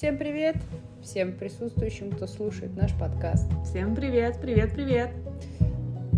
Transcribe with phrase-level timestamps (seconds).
[0.00, 0.56] Всем привет!
[1.02, 3.46] Всем присутствующим, кто слушает наш подкаст.
[3.66, 5.10] Всем привет, привет, привет!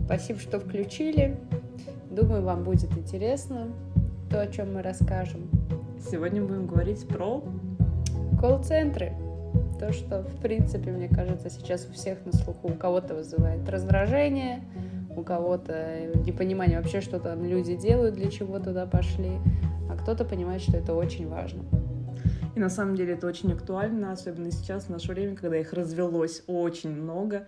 [0.04, 1.36] Спасибо, что включили.
[2.08, 3.72] Думаю, вам будет интересно
[4.30, 5.50] то, о чем мы расскажем.
[6.08, 7.42] Сегодня будем говорить про
[8.40, 9.14] колл-центры.
[9.80, 12.68] То, что, в принципе, мне кажется, сейчас у всех на слуху.
[12.68, 14.62] У кого-то вызывает раздражение,
[15.16, 19.40] у кого-то непонимание вообще, что там люди делают, для чего туда пошли,
[19.90, 21.64] а кто-то понимает, что это очень важно.
[22.54, 26.42] И на самом деле это очень актуально, особенно сейчас, в наше время, когда их развелось
[26.46, 27.46] очень много.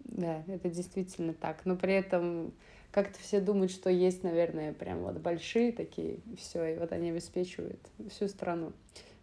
[0.00, 1.64] Да, это действительно так.
[1.64, 2.52] Но при этом
[2.90, 7.80] как-то все думают, что есть, наверное, прям вот большие такие, все, и вот они обеспечивают
[8.10, 8.72] всю страну.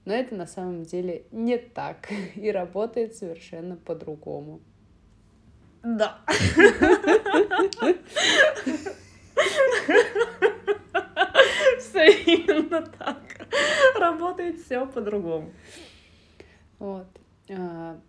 [0.05, 4.59] Но это на самом деле не так и работает совершенно по-другому.
[5.83, 6.19] Да.
[11.79, 13.22] Все именно так.
[13.99, 15.51] Работает все по-другому.
[16.79, 17.07] Вот.
[17.49, 17.99] А,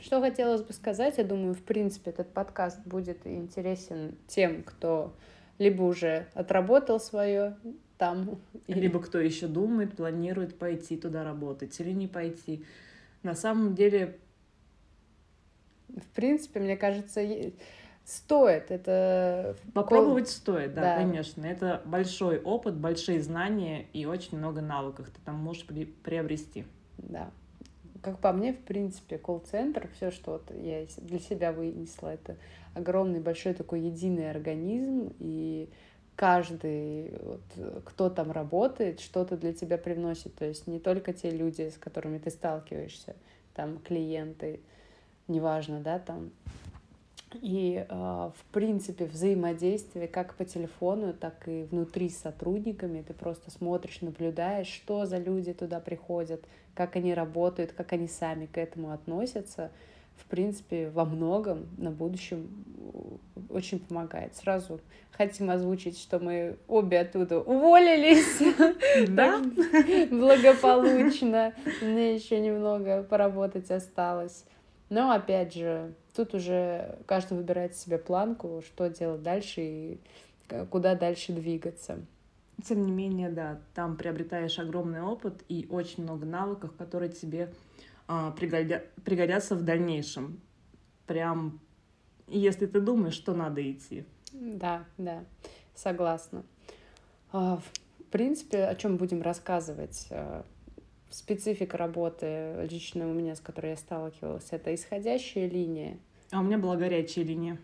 [0.00, 5.14] что хотелось бы сказать, я думаю, в принципе, этот подкаст будет интересен тем, кто
[5.58, 7.56] либо уже отработал свое
[7.98, 8.40] там.
[8.66, 12.64] Либо кто еще думает, планирует пойти туда работать или не пойти.
[13.22, 14.18] На самом деле...
[15.88, 17.20] В принципе, мне кажется,
[18.04, 18.70] стоит.
[18.70, 21.44] Это попробовать стоит, да, да, конечно.
[21.44, 26.64] Это большой опыт, большие знания и очень много навыков ты там можешь при приобрести.
[26.98, 27.30] Да.
[28.02, 32.36] Как по мне, в принципе, колл-центр, все, что вот я для себя вынесла, это
[32.74, 35.68] огромный большой такой единый организм, и
[36.16, 37.40] каждый, вот,
[37.84, 40.34] кто там работает, что-то для тебя привносит.
[40.34, 43.14] То есть не только те люди, с которыми ты сталкиваешься,
[43.54, 44.60] там клиенты,
[45.28, 46.30] неважно, да, там.
[47.40, 53.02] И, э, в принципе, взаимодействие как по телефону, так и внутри с сотрудниками.
[53.02, 58.46] Ты просто смотришь, наблюдаешь, что за люди туда приходят, как они работают, как они сами
[58.46, 59.70] к этому относятся—
[60.16, 62.48] в принципе, во многом на будущем
[62.94, 64.34] э, очень помогает.
[64.36, 64.80] Сразу
[65.10, 68.40] хотим озвучить, что мы обе оттуда уволились.
[69.08, 69.42] Да?
[70.10, 71.54] Благополучно.
[71.80, 74.44] Мне еще немного поработать осталось.
[74.90, 80.00] Но, опять же, тут уже каждый выбирает себе планку, что делать дальше и
[80.70, 81.98] куда дальше двигаться.
[82.64, 87.52] Тем не менее, да, там приобретаешь огромный опыт и очень много навыков, которые тебе
[88.06, 88.82] а, пригодя...
[89.04, 90.40] пригодятся в дальнейшем.
[91.06, 91.60] Прям,
[92.28, 94.04] если ты думаешь, что надо идти.
[94.32, 95.24] Да, да,
[95.74, 96.44] согласна.
[97.32, 100.08] А, в принципе, о чем будем рассказывать?
[101.12, 105.98] Специфика работы лично у меня, с которой я сталкивалась, это исходящая линия.
[106.30, 107.58] А у меня была горячая линия.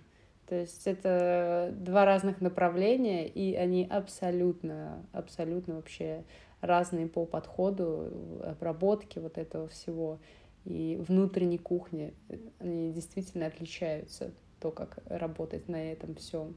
[0.47, 6.25] То есть это два разных направления, и они абсолютно, абсолютно вообще
[6.61, 10.19] разные по подходу, обработке вот этого всего
[10.67, 12.13] и внутренней кухни.
[12.59, 16.55] Они действительно отличаются, то, как работать на этом всем.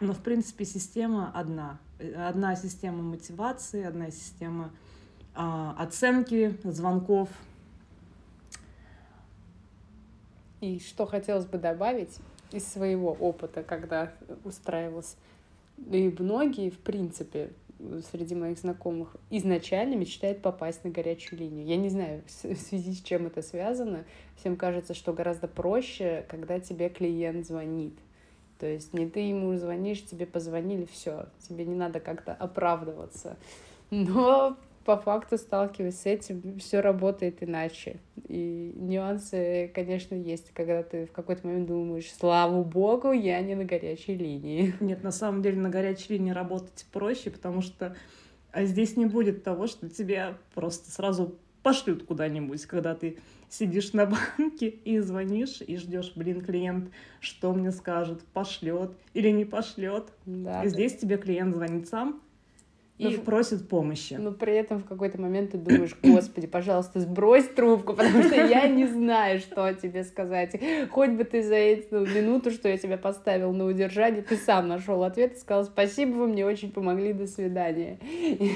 [0.00, 1.80] Но, в принципе, система одна.
[2.16, 4.74] Одна система мотивации, одна система
[5.34, 7.28] оценки, звонков.
[10.60, 12.18] И что хотелось бы добавить
[12.52, 14.12] из своего опыта, когда
[14.44, 15.16] устраивалась,
[15.90, 17.50] и многие, в принципе,
[18.10, 21.66] среди моих знакомых изначально мечтает попасть на горячую линию.
[21.66, 24.04] Я не знаю, в связи с чем это связано.
[24.36, 27.94] Всем кажется, что гораздо проще, когда тебе клиент звонит.
[28.58, 33.36] То есть не ты ему звонишь, тебе позвонили, все, тебе не надо как-то оправдываться.
[33.90, 37.96] Но по факту, сталкиваясь с этим, все работает иначе.
[38.28, 43.64] И нюансы, конечно, есть, когда ты в какой-то момент думаешь, слава богу, я не на
[43.64, 44.74] горячей линии.
[44.80, 47.96] Нет, на самом деле на горячей линии работать проще, потому что
[48.52, 53.18] а здесь не будет того, что тебя просто сразу пошлют куда-нибудь, когда ты
[53.48, 54.06] сидишь на
[54.38, 60.12] банке и звонишь и ждешь, блин, клиент, что мне скажет, пошлет или не пошлет.
[60.26, 60.98] Да, здесь да.
[60.98, 62.22] тебе клиент звонит сам,
[62.96, 64.14] и но, просит помощи.
[64.14, 68.68] Но при этом в какой-то момент ты думаешь, господи, пожалуйста, сбрось трубку, потому что я
[68.68, 70.54] не знаю, что тебе сказать.
[70.90, 75.02] Хоть бы ты за эту минуту, что я тебя поставил на удержание, ты сам нашел
[75.02, 77.98] ответ и сказал, спасибо, вы мне очень помогли, до свидания.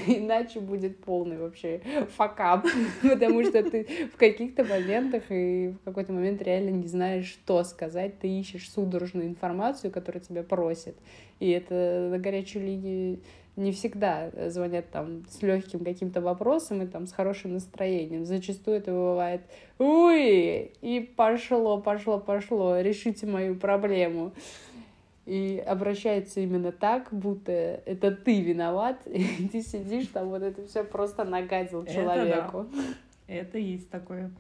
[0.06, 1.80] Иначе будет полный вообще
[2.16, 2.64] факап,
[3.02, 8.20] потому что ты в каких-то моментах и в какой-то момент реально не знаешь, что сказать,
[8.20, 10.94] ты ищешь судорожную информацию, которую тебя просят.
[11.40, 13.18] И это на горячую линию
[13.58, 18.24] не всегда звонят там с легким каким-то вопросом и там с хорошим настроением.
[18.24, 19.42] Зачастую это бывает
[19.78, 24.32] «Уй!» и пошло, пошло, пошло, решите мою проблему.
[25.26, 30.84] И обращается именно так, будто это ты виноват, и ты сидишь там, вот это все
[30.84, 32.60] просто нагадил человеку.
[32.60, 32.82] Это да.
[33.28, 34.30] Это есть такое.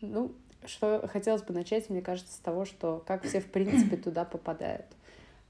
[0.00, 0.32] Ну,
[0.66, 4.84] что хотелось бы начать, мне кажется, с того, что как все, в принципе, туда попадают.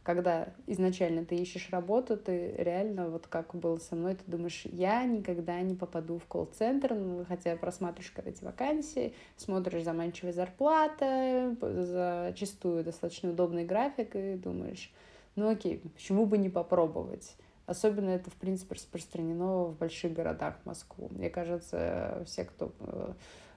[0.09, 5.05] Когда изначально ты ищешь работу, ты реально, вот как было со мной, ты думаешь, я
[5.05, 12.85] никогда не попаду в колл-центр, ну, хотя просматриваешь когда эти вакансии, смотришь заманчивая зарплата, зачастую
[12.85, 14.91] достаточно удобный график, и думаешь,
[15.37, 17.37] ну окей, почему бы не попробовать?
[17.67, 21.11] Особенно это, в принципе, распространено в больших городах Москву.
[21.11, 23.13] Мне кажется, все, кто э,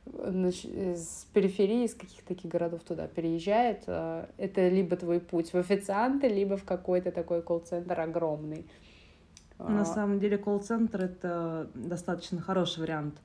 [0.06, 6.27] с периферии, из каких-то таких городов туда переезжает, э, это либо твой путь в официанты,
[6.27, 8.65] либо в какой-то такой колл-центр огромный.
[9.59, 9.86] На а.
[9.86, 13.21] самом деле колл-центр— это достаточно хороший вариант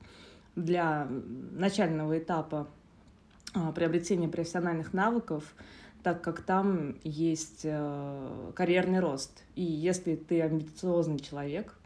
[0.55, 1.07] для
[1.51, 2.67] начального этапа
[3.53, 5.55] а, приобретения профессиональных навыков,
[6.03, 9.43] так как там есть э, карьерный рост.
[9.55, 11.76] И если ты амбициозный человек,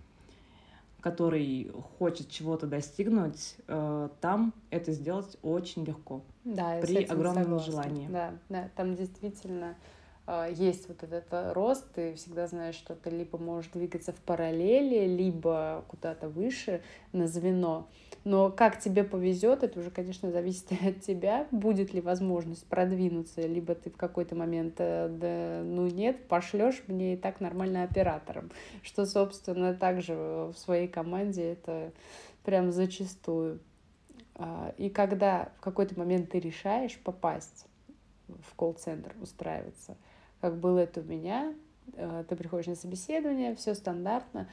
[1.02, 6.22] который хочет чего-то достигнуть, э, там это сделать очень легко.
[6.44, 7.72] Да, при огромном согласна.
[7.72, 8.08] желании.
[8.08, 9.76] Да, да, там действительно
[10.50, 15.84] есть вот этот рост, ты всегда знаешь, что ты либо можешь двигаться в параллели, либо
[15.88, 16.82] куда-то выше
[17.12, 17.88] на звено.
[18.24, 21.48] Но как тебе повезет, это уже, конечно, зависит от тебя.
[21.52, 27.16] Будет ли возможность продвинуться, либо ты в какой-то момент, э, да, ну нет, пошлешь мне
[27.16, 28.52] и так нормально оператором.
[28.84, 31.92] Что, собственно, также в своей команде это
[32.44, 33.60] прям зачастую.
[34.36, 37.66] А, и когда в какой-то момент ты решаешь попасть
[38.28, 39.98] в колл-центр, устраиваться,
[40.42, 41.54] как было это у меня,
[41.94, 44.50] э, ты приходишь на собеседование, все стандартно,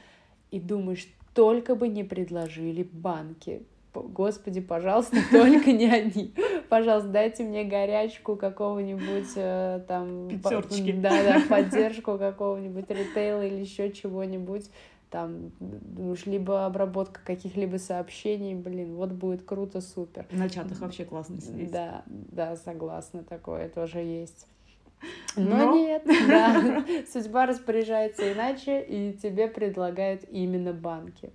[0.51, 3.63] и думаешь, только бы не предложили банки.
[3.93, 6.33] Господи, пожалуйста, только не они.
[6.69, 10.29] Пожалуйста, дайте мне горячку какого-нибудь э, там...
[10.29, 10.91] Пятерочки.
[10.91, 14.69] Да, да, поддержку какого-нибудь ритейла или еще чего-нибудь.
[15.09, 20.27] Там, думаешь, либо обработка каких-либо сообщений, блин, вот будет круто, супер.
[20.29, 21.71] На чатах вообще классно сидеть.
[21.71, 24.45] Да, да, согласна, такое тоже есть.
[25.35, 31.31] Но, Но нет, да, судьба распоряжается иначе, и тебе предлагают именно банки.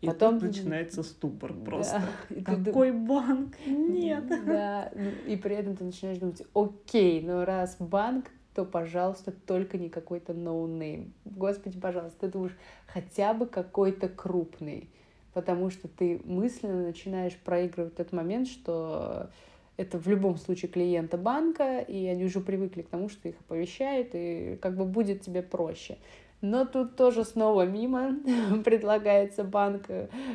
[0.00, 2.02] И Потом тут начинается ступор просто.
[2.30, 2.56] Да.
[2.56, 2.98] Какой ты...
[2.98, 3.56] банк?
[3.66, 4.26] Нет.
[4.44, 9.78] Да, ну, и при этом ты начинаешь думать, окей, ну раз банк, то, пожалуйста, только
[9.78, 11.14] не какой-то no name.
[11.24, 12.56] Господи, пожалуйста, ты думаешь,
[12.86, 14.90] хотя бы какой-то крупный.
[15.32, 19.30] Потому что ты мысленно начинаешь проигрывать тот момент, что
[19.76, 24.10] это в любом случае клиента банка, и они уже привыкли к тому, что их оповещают,
[24.12, 25.98] и как бы будет тебе проще.
[26.40, 28.16] Но тут тоже снова мимо
[28.64, 29.88] предлагается банк,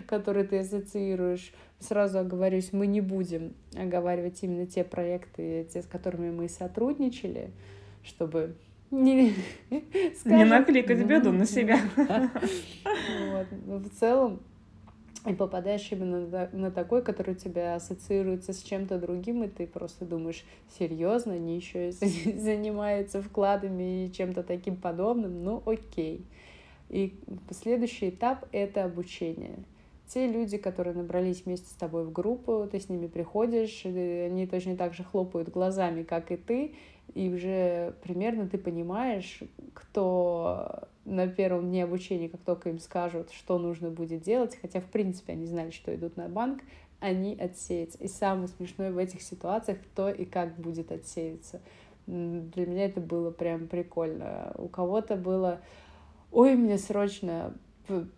[0.07, 1.53] который ты ассоциируешь.
[1.79, 7.51] Сразу оговорюсь, мы не будем оговаривать именно те проекты, те, с которыми мы сотрудничали,
[8.03, 8.55] чтобы
[8.91, 9.35] не,
[10.25, 11.79] не накликать беду на себя.
[11.95, 13.47] Вот.
[13.65, 14.41] Но в целом
[15.25, 20.05] и попадаешь именно на, такой, который у тебя ассоциируется с чем-то другим, и ты просто
[20.05, 20.45] думаешь,
[20.77, 26.25] серьезно, они еще занимаются вкладами и чем-то таким подобным, ну окей.
[26.89, 27.19] И
[27.51, 29.59] следующий этап— это обучение.
[30.07, 34.75] Те люди, которые набрались вместе с тобой в группу, ты с ними приходишь, они точно
[34.75, 36.73] так же хлопают глазами, как и ты,
[37.13, 39.41] и уже примерно ты понимаешь,
[39.73, 44.85] кто на первом дне обучения, как только им скажут, что нужно будет делать, хотя, в
[44.85, 46.61] принципе, они знали, что идут на банк,
[46.99, 47.97] они отсеются.
[47.97, 51.61] И самое смешное в этих ситуациях, кто и как будет отсеяться.
[52.05, 54.53] Для меня это было прям прикольно.
[54.57, 55.61] У кого-то было,
[56.31, 57.53] ой, мне срочно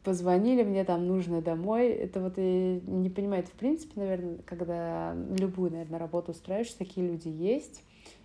[0.04, 1.90] позвонили, мне там нужно домой.
[1.90, 7.08] Это вот и не понимаю, это в принципе, наверное, когда любую, наверное, работу устраиваешь, такие
[7.08, 7.84] люди есть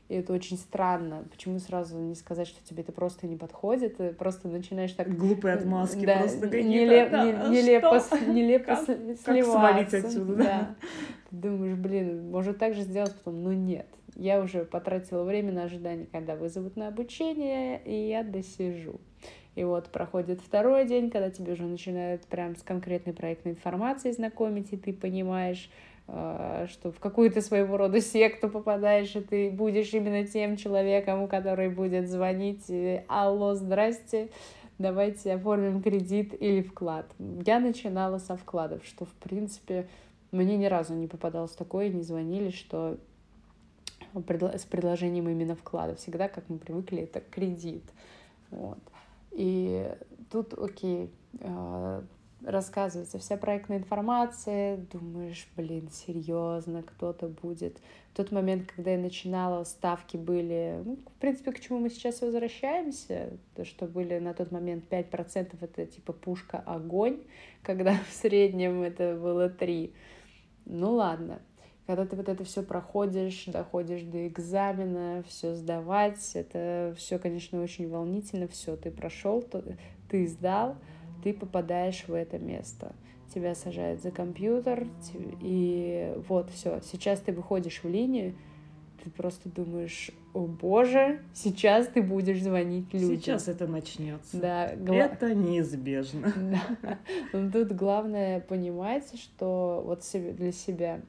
[0.09, 1.25] и это очень странно.
[1.31, 3.97] Почему сразу не сказать, что тебе это просто не подходит?
[3.97, 5.15] Ты просто начинаешь так...
[5.17, 6.69] Глупые отмазки да, просто какие-то.
[6.69, 8.25] Нелеп, да, не, нелепо, что?
[8.25, 9.97] нелепо как, сливаться.
[9.97, 10.45] Как отсюда, да.
[10.45, 10.75] да.
[11.31, 13.43] Ты думаешь, блин, может так же сделать потом?
[13.43, 13.87] Ну нет.
[14.15, 19.01] Я уже потратила время на ожидание, когда вызовут на обучение, и я досижу.
[19.57, 24.73] И вот проходит второй день, когда тебе уже начинают прям с конкретной проектной информацией знакомить,
[24.73, 25.71] и ты понимаешь,
[26.09, 31.71] а, что в какую-то своего рода секту попадаешь, и ты будешь именно тем человеком, который
[31.71, 32.71] будет звонить,
[33.09, 34.29] алло, здрасте,
[34.79, 37.07] давайте оформим кредит или вклад.
[37.19, 39.89] Я начинала со вкладов, что, в принципе,
[40.33, 42.99] мне ни разу не попадалось такое, не звонили, что
[44.15, 45.97] с предложением именно вклада.
[45.97, 47.85] Всегда, как мы привыкли, это кредит.
[48.51, 48.79] Вот.
[49.37, 49.95] И
[50.31, 51.11] тут, окей,
[51.43, 52.03] а,
[52.43, 57.77] рассказывается вся проектная информация, думаешь, блин, серьезно, кто-то будет.
[58.13, 62.23] В тот момент, когда я начинала, ставки были, ну, в принципе, к чему мы сейчас
[62.23, 67.21] возвращаемся, то, что были на тот момент 5%, это типа пушка огонь,
[67.63, 69.93] когда в среднем это было 3.
[70.65, 71.43] Ну ладно,
[71.87, 77.89] когда ты вот это все проходишь, доходишь до экзамена, все сдавать, это все, конечно, очень
[77.89, 79.45] волнительно, все, ты прошел,
[80.09, 80.77] ты сдал,
[81.23, 82.95] ты попадаешь в это место.
[83.33, 84.89] Тебя сажают за компьютер,
[85.41, 86.81] и вот все.
[86.83, 88.35] Сейчас ты выходишь в линию,
[89.03, 93.17] ты просто думаешь, о боже, сейчас ты будешь звонить людям.
[93.17, 94.37] Сейчас это начнется.
[94.37, 94.97] Да, гла...
[94.97, 96.33] Это неизбежно.
[96.83, 96.99] Да.
[97.33, 101.01] Но тут главное понимать, что вот для себя,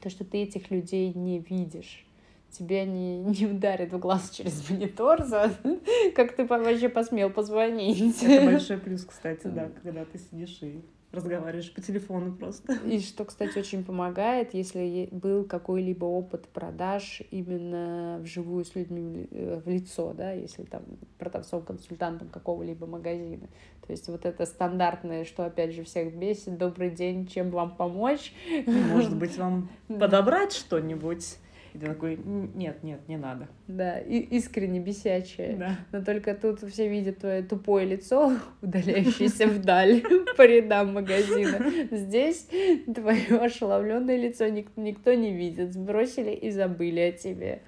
[0.00, 2.06] то, что ты этих людей не видишь
[2.50, 5.52] тебе не, не ударит в глаз через монитор за
[6.14, 8.22] как ты вообще посмел позвонить.
[8.22, 12.74] Это большой плюс, кстати, да, когда ты сидишь и разговариваешь по телефону просто.
[12.86, 19.68] И что, кстати, очень помогает, если был какой-либо опыт продаж именно вживую с людьми в
[19.68, 20.82] э, лицо, да, если там
[21.18, 23.48] продавцом, консультантом какого-либо магазина.
[23.86, 26.56] То есть вот это стандартное, что опять же всех бесит.
[26.58, 28.32] Добрый день, чем вам помочь?
[28.66, 31.38] Может быть, вам подобрать что-нибудь?
[31.72, 33.48] И ты такой, нет, нет, не надо.
[33.68, 35.56] Да, и искренне бесячее.
[35.56, 35.78] Да.
[35.92, 40.02] Но только тут все видят твое тупое лицо, удаляющееся вдаль
[40.36, 41.64] по рядам магазина.
[41.90, 42.48] Здесь
[42.92, 45.72] твое ошеломленное лицо никто не видит.
[45.72, 47.62] Сбросили и забыли о тебе.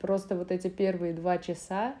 [0.00, 1.94] Просто вот эти первые два часа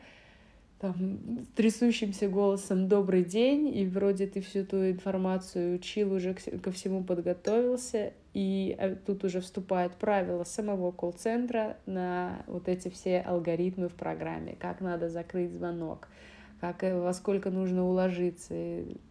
[0.78, 7.02] там, трясущимся голосом «добрый день», и вроде ты всю ту информацию учил, уже ко всему
[7.02, 13.94] подготовился, и э, тут уже вступают правила самого колл-центра на вот эти все алгоритмы в
[13.94, 16.08] программе, как надо закрыть звонок,
[16.60, 18.54] как, э, во сколько нужно уложиться,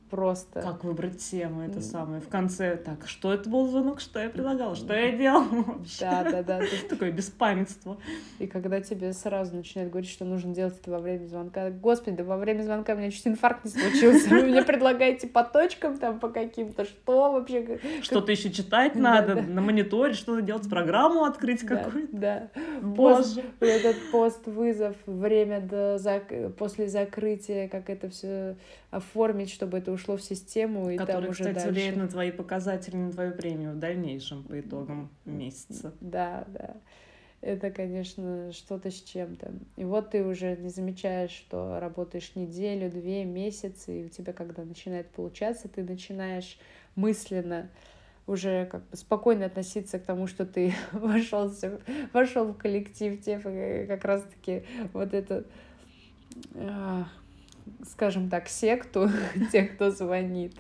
[0.10, 0.62] просто...
[0.62, 2.22] Как выбрать тему, это самое.
[2.22, 6.00] В конце, так, что это был звонок, что я предлагала, что я делала вообще.
[6.00, 6.62] Да, да, да.
[6.90, 7.98] Такое беспамятство.
[8.40, 11.70] И когда тебе сразу начинают говорить, что нужно делать это во время звонка.
[11.70, 14.30] Господи, да во время звонка у меня чуть инфаркт не случился.
[14.30, 17.80] Вы мне предлагаете по точкам там, по каким-то, что вообще?
[18.02, 22.16] Что-то еще читать надо, на мониторе что-то делать, программу открыть какую-то.
[22.16, 22.50] Да.
[22.82, 23.44] Боже.
[23.60, 26.00] Этот пост-вызов, время до
[26.58, 28.56] после закрытия, как это все
[28.96, 31.72] оформить, чтобы это ушло в систему, и Который, там уже кстати, дальше...
[31.72, 35.94] влияет на твои показатели, на твою премию в дальнейшем по итогам месяца.
[36.00, 36.78] Да, да.
[37.42, 39.52] Это, конечно, что-то с чем-то.
[39.76, 44.64] И вот ты уже не замечаешь, что работаешь неделю, две, месяцы, и у тебя, когда
[44.64, 46.58] начинает получаться, ты начинаешь
[46.96, 47.70] мысленно
[48.28, 51.52] уже как бы спокойно относиться к тому, что ты вошел,
[52.14, 55.44] вошел в коллектив, тебе как раз-таки вот это
[56.56, 57.08] а,
[57.90, 59.10] скажем так, секту
[59.52, 60.54] тех, кто звонит,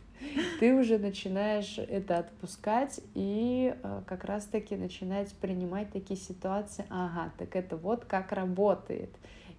[0.59, 7.55] ты уже начинаешь это отпускать и э, как раз-таки начинать принимать такие ситуации, ага, так
[7.55, 9.09] это вот как работает.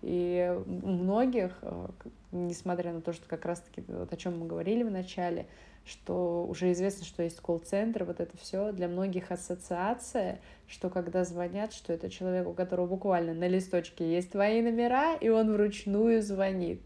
[0.03, 1.89] И у многих, э,
[2.33, 5.47] несмотря на то, что как раз-таки вот о чем мы говорили в начале,
[5.87, 11.73] что уже известно, что есть колл-центр, вот это все для многих ассоциация, что когда звонят,
[11.73, 16.81] что это человек, у которого буквально на листочке есть твои номера, и он вручную звонит.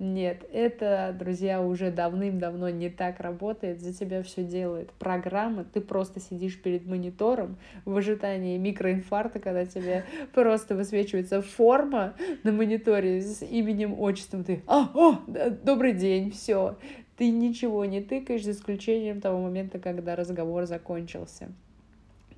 [0.00, 3.82] Нет, это, друзья, уже давным-давно не так работает.
[3.82, 5.64] За тебя все делает программа.
[5.64, 12.14] Ты просто сидишь перед монитором в ожидании микроинфаркта, когда тебе просто высвечивается форма
[12.44, 14.42] на мониторе с именем, отчеством.
[14.42, 15.18] Ты, а, о,
[15.62, 16.78] добрый день, все.
[17.18, 21.52] Ты ничего не тыкаешь, за исключением того момента, когда разговор закончился.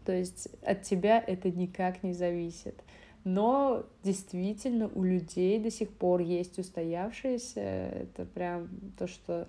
[0.05, 2.75] То есть от тебя это никак не зависит.
[3.25, 7.61] Но действительно у людей до сих пор есть устоявшиеся.
[7.61, 9.47] Это прям то, что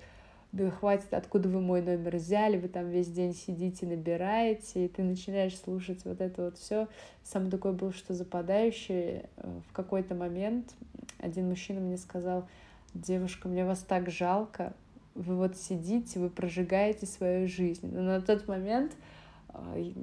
[0.53, 5.01] да хватит, откуда вы мой номер взяли, вы там весь день сидите, набираете, и ты
[5.01, 6.87] начинаешь слушать вот это вот все.
[7.23, 9.23] Сам такой был, что западающий.
[9.37, 10.75] Э, в какой-то момент
[11.17, 12.47] один мужчина мне сказал,
[12.93, 14.73] девушка, мне вас так жалко,
[15.15, 17.89] вы вот сидите, вы прожигаете свою жизнь.
[17.91, 18.95] Но на тот момент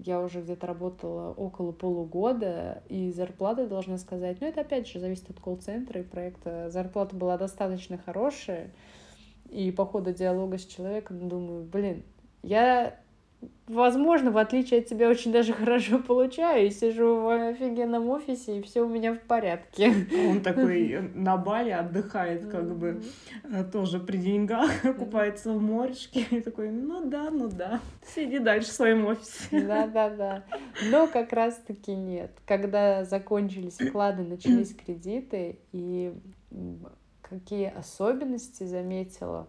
[0.05, 5.31] я уже где-то работала около полугода, и зарплата, должна сказать, ну, это опять же зависит
[5.31, 6.71] от колл-центра и проекта.
[6.71, 8.71] Зарплата была достаточно хорошая,
[9.49, 12.05] и по ходу диалога с человеком думаю, блин,
[12.43, 12.99] я
[13.71, 16.67] возможно, в отличие от тебя, очень даже хорошо получаю.
[16.67, 19.93] И сижу в офигенном офисе, и все у меня в порядке.
[20.29, 23.03] Он такой на Бали отдыхает, как бы
[23.45, 26.27] э, тоже при деньгах, купается в морешке.
[26.31, 27.81] И такой, ну да, ну да,
[28.15, 29.61] сиди дальше в своем офисе.
[29.67, 30.45] Да, да, да.
[30.91, 32.33] Но как раз-таки нет.
[32.47, 36.13] Когда закончились вклады, начались кредиты, и
[37.23, 39.47] какие особенности заметила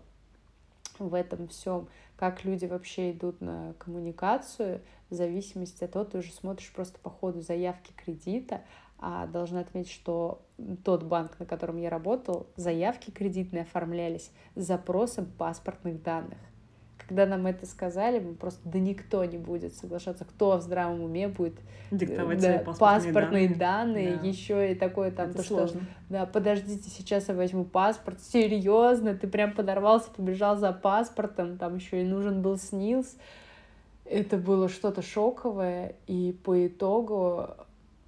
[1.00, 1.88] в этом всем,
[2.22, 7.10] как люди вообще идут на коммуникацию, в зависимости от того, ты уже смотришь просто по
[7.10, 8.62] ходу заявки кредита,
[9.00, 10.44] а должна отметить, что
[10.84, 16.38] тот банк, на котором я работал, заявки кредитные оформлялись с запросом паспортных данных.
[17.08, 21.28] Когда нам это сказали, мы просто, да никто не будет соглашаться, кто в здравом уме
[21.28, 21.56] будет
[21.92, 24.28] э, диктовать да, паспортные, паспортные данные, данные Да.
[24.28, 25.82] еще и такое там, Это то, сложно.
[25.82, 31.76] что, да, подождите, сейчас я возьму паспорт, серьезно, ты прям подорвался, побежал за паспортом, там
[31.76, 33.16] еще и нужен был СНИЛС,
[34.06, 37.48] это было что-то шоковое, и по итогу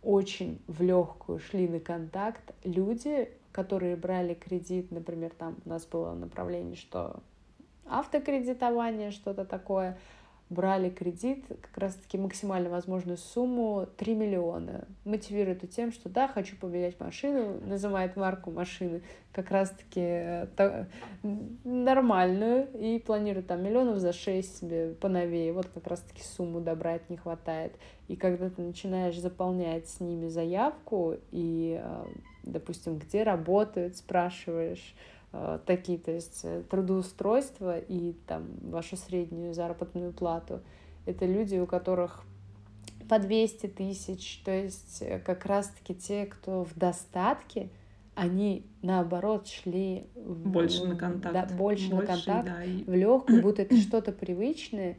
[0.01, 6.13] очень в легкую шли на контакт люди, которые брали кредит, например, там у нас было
[6.13, 7.17] направление, что
[7.87, 9.97] автокредитование, что-то такое,
[10.49, 14.87] брали кредит, как раз-таки максимально возможную сумму 3 миллиона.
[15.03, 20.87] Мотивирует тем, что да, хочу поменять машину, называет марку машины как раз-таки э, та-
[21.63, 25.53] нормальную и планирует там миллионов за 6 себе поновее.
[25.53, 27.73] Вот как раз-таки сумму добрать не хватает.
[28.07, 32.05] И когда ты начинаешь заполнять с ними заявку и, э,
[32.43, 34.93] допустим, где работают, спрашиваешь,
[35.65, 40.61] такие, то есть э, трудоустройство и там вашу среднюю заработную плату.
[41.05, 42.23] Это люди, у которых
[43.09, 47.69] по 200 тысяч, то есть э, как раз-таки те, кто в достатке,
[48.15, 51.33] они наоборот шли в- Больше на контакт.
[51.33, 54.97] да, больше, на Больше, контакт, да, и в легкую, будто это что-то привычное.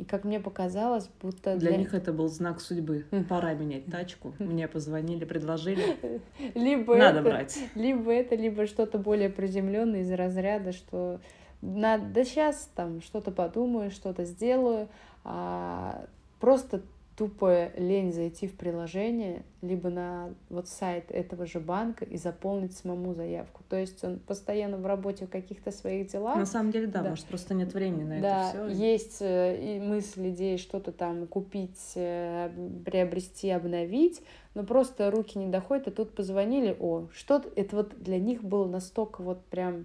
[0.00, 3.04] И как мне показалось, будто Для них это был знак судьбы.
[3.28, 4.32] Пора менять тачку.
[4.38, 5.98] Мне позвонили, предложили.
[6.54, 7.58] либо Надо это, брать.
[7.74, 11.20] либо это, либо что-то более приземленное из разряда, что
[11.60, 14.88] надо, да сейчас там что-то подумаю, что-то сделаю,
[15.22, 16.06] а
[16.38, 16.80] просто
[17.20, 23.12] тупо лень зайти в приложение, либо на вот сайт этого же банка и заполнить самому
[23.12, 23.62] заявку.
[23.68, 26.38] То есть он постоянно в работе в каких-то своих делах.
[26.38, 27.10] На самом деле, да, Да.
[27.10, 28.92] может, просто нет времени на да, это все.
[28.92, 32.48] есть э, и мысль, идея что-то там купить, э,
[32.86, 34.22] приобрести, обновить,
[34.54, 38.66] но просто руки не доходят, а тут позвонили, о, что-то, это вот для них было
[38.66, 39.84] настолько вот прям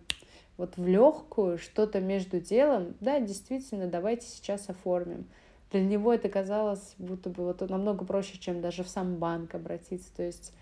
[0.56, 5.26] вот в легкую, что-то между делом, да, действительно, давайте сейчас оформим.
[5.76, 10.08] Для него это казалось будто бы вот намного проще, чем даже в сам банк обратиться,
[10.16, 10.54] то есть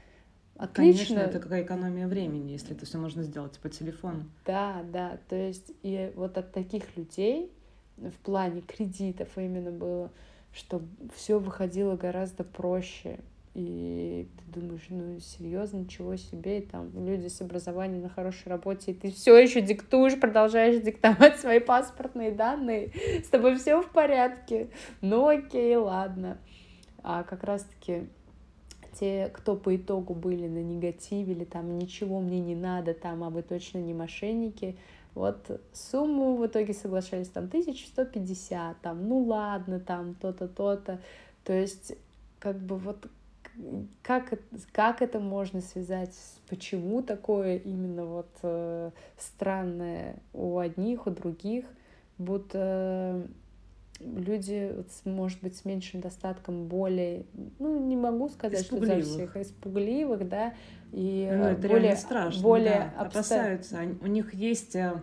[0.57, 1.17] отлично.
[1.17, 4.23] Конечно, это какая экономия времени, если это все можно сделать по телефону.
[4.43, 7.51] Да, да, то есть и вот от таких людей
[7.97, 10.09] в плане кредитов именно было,
[10.51, 10.81] что
[11.13, 13.19] все выходило гораздо проще.
[13.53, 18.91] И ты думаешь, ну серьезно, ничего себе, и там люди с образованием на хорошей работе,
[18.91, 22.91] и ты все еще диктуешь, продолжаешь диктовать свои паспортные данные,
[23.23, 24.69] с тобой все в порядке.
[25.01, 26.39] Ну окей, ладно.
[27.03, 28.07] А как раз-таки
[28.99, 33.29] те, кто по итогу были на негативе, или там ничего мне не надо, там, а
[33.29, 34.77] вы точно не мошенники,
[35.13, 40.99] вот сумму в итоге соглашались там 1150, там, ну ладно, там то-то, то-то.
[41.43, 41.93] То есть,
[42.39, 43.07] как бы вот
[44.01, 44.33] как,
[44.71, 46.15] как это можно связать,
[46.49, 51.65] почему такое именно вот э, странное у одних, у других,
[52.17, 53.27] будто
[53.99, 57.25] люди, вот с- может быть, с меньшим достатком более,
[57.59, 60.53] ну, не могу сказать, что за всех, испугливых, да,
[60.91, 62.41] и Ну, э, это более, реально страшно.
[62.43, 63.03] более да.
[63.03, 63.79] обста- Опасаются.
[64.01, 65.01] У них есть э,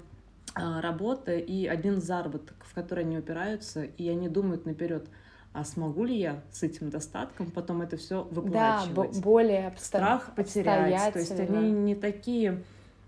[0.55, 5.07] а, работа и один заработок, в который они упираются, и они думают наперед,
[5.53, 9.17] а смогу ли я с этим достатком потом это все Да, выплачивать?
[9.17, 11.13] бо- более обста- Страх потерять.
[11.13, 12.63] То есть они не такие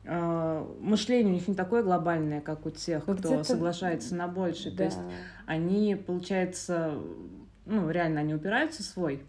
[0.05, 4.70] э, мышление у них не такое глобальное, как у тех, Ну, кто соглашается на больше.
[4.72, 4.85] То Да.
[4.87, 4.98] есть
[5.46, 6.94] они, получается,
[7.66, 9.22] ну, реально они упираются в свой,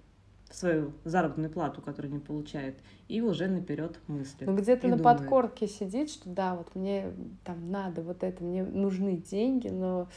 [0.49, 2.75] в свою заработную плату, которую они получают,
[3.07, 4.49] и уже наперед мыслят.
[4.49, 5.19] Ну, где-то на думают.
[5.19, 7.11] подкорке сидит, что да, вот мне
[7.43, 10.07] там надо вот это, мне нужны деньги, но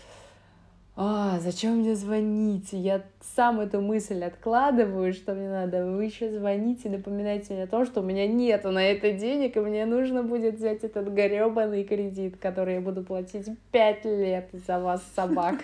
[0.99, 2.69] а, зачем мне звонить?
[2.73, 3.03] Я
[3.35, 5.85] сам эту мысль откладываю, что мне надо.
[5.85, 9.61] Вы еще звоните, напоминайте мне о том, что у меня нету на это денег, и
[9.61, 15.03] мне нужно будет взять этот гребаный кредит, который я буду платить пять лет за вас,
[15.15, 15.57] собак.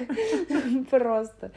[0.90, 1.50] Просто.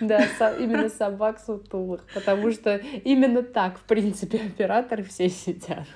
[0.00, 0.24] Да,
[0.58, 5.86] именно собак сутулых, потому что именно так, в принципе, операторы все сидят.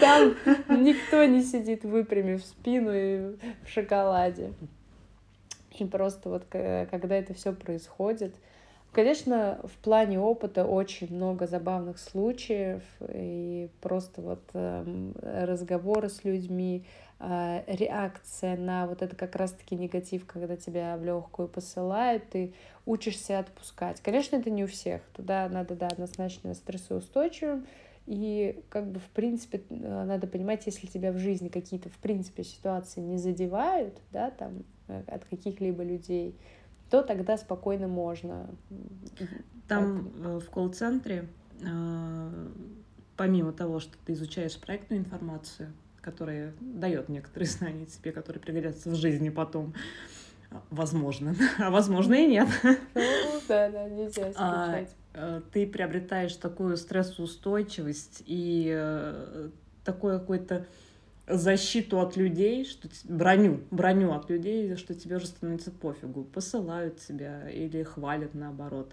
[0.00, 0.34] Там
[0.82, 4.54] никто не сидит выпрямив спину и в шоколаде.
[5.80, 8.34] И просто вот когда это все происходит,
[8.92, 16.84] конечно, в плане опыта очень много забавных случаев и просто вот эм, разговоры с людьми,
[17.20, 22.52] э, реакция на вот это как раз-таки негатив, когда тебя в легкую посылают, ты
[22.86, 24.00] учишься отпускать.
[24.00, 25.02] Конечно, это не у всех.
[25.14, 27.66] Туда надо, да, однозначно стрессоустойчивым
[28.06, 32.42] И как бы в принципе э, надо понимать, если тебя в жизни какие-то в принципе
[32.44, 36.34] ситуации не задевают, да, там э, от каких-либо людей,
[36.90, 38.50] то тогда спокойно можно.
[39.68, 40.40] Там Это...
[40.40, 41.28] в колл-центре,
[43.16, 48.94] помимо того, что ты изучаешь проектную информацию, которая дает некоторые знания тебе, которые пригодятся в
[48.94, 49.74] жизни потом,
[50.70, 52.48] возможно, а возможно и нет.
[52.94, 59.50] Ну, да, да, нельзя а, э, Ты приобретаешь такую стрессоустойчивость и э,
[59.84, 60.66] такое какое-то
[61.30, 67.48] защиту от людей, что броню, броню от людей, что тебе уже становится пофигу, посылают тебя
[67.50, 68.92] или хвалят наоборот.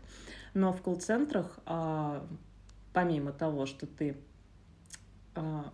[0.54, 2.26] Но в колл-центрах, а,
[2.94, 4.18] помимо того, что ты
[5.36, 5.72] а,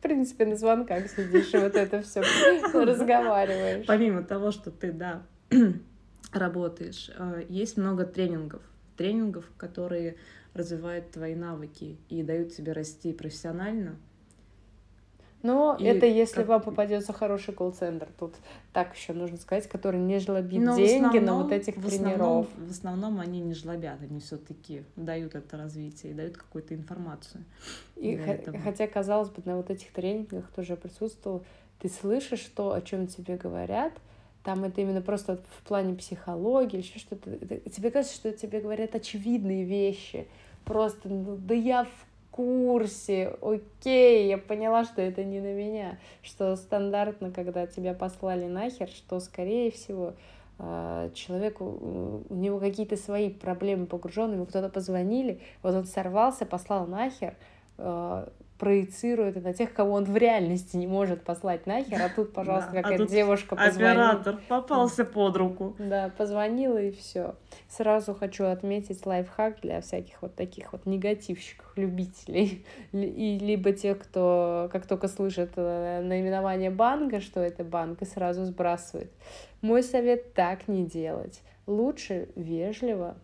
[0.00, 2.20] в принципе, на звонках сидишь и вот это все
[2.72, 3.86] разговариваешь.
[3.86, 5.22] Помимо того, что ты, да,
[6.32, 8.62] работаешь, э, есть много тренингов.
[8.96, 10.16] Тренингов, которые
[10.54, 13.96] развивают твои навыки и дают тебе расти профессионально–
[15.42, 16.48] но и это если как...
[16.48, 18.08] вам попадется хороший колл-центр.
[18.18, 18.34] Тут
[18.72, 22.12] так еще нужно сказать, который не жлобит но деньги основном, на вот этих в тренеров.
[22.12, 27.44] Основном, в основном они не жлобят, они все-таки дают это развитие и дают какую-то информацию.
[27.96, 31.44] И х- хотя, казалось бы, на вот этих тренингах тоже присутствовал,
[31.78, 33.94] ты слышишь то, о чем тебе говорят,
[34.44, 37.30] там это именно просто в плане психологии еще что-то.
[37.70, 40.26] Тебе кажется, что тебе говорят очевидные вещи.
[40.64, 46.56] Просто, ну, да я в курсе, окей, я поняла, что это не на меня, что
[46.56, 50.14] стандартно, когда тебя послали нахер, что, скорее всего,
[50.58, 56.86] а, человеку, у него какие-то свои проблемы погруженные, ему кто-то позвонили, вот он сорвался, послал
[56.86, 57.34] нахер,
[57.78, 62.32] а, проецирует это на тех, кого он в реальности не может послать нахер, а тут,
[62.34, 64.10] пожалуйста, да, какая-то а девушка позвонила.
[64.10, 65.74] Оператор попался под руку.
[65.78, 67.36] Да, позвонила и все.
[67.68, 74.68] Сразу хочу отметить лайфхак для всяких вот таких вот негативщиков, любителей, и либо тех, кто
[74.70, 79.10] как только слышит э, наименование банка, что это банк, и сразу сбрасывает.
[79.62, 81.40] Мой совет так не делать.
[81.66, 83.16] Лучше вежливо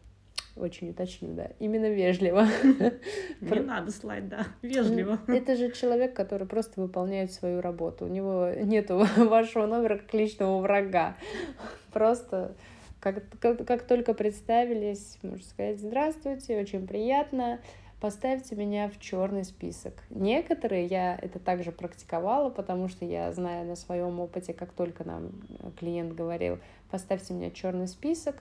[0.57, 2.47] очень уточню, да, именно вежливо.
[3.41, 5.19] Не надо слать, да, вежливо.
[5.27, 8.07] Это же человек, который просто выполняет свою работу.
[8.07, 11.17] У него нету вашего номера как личного врага.
[11.93, 12.55] Просто
[13.01, 17.61] как, как, как только представились, можно сказать, здравствуйте, очень приятно,
[18.01, 19.95] поставьте меня в черный список.
[20.11, 25.31] Некоторые я это также практиковала, потому что я знаю на своем опыте, как только нам
[25.79, 26.59] клиент говорил,
[26.91, 28.37] поставьте меня в черный список,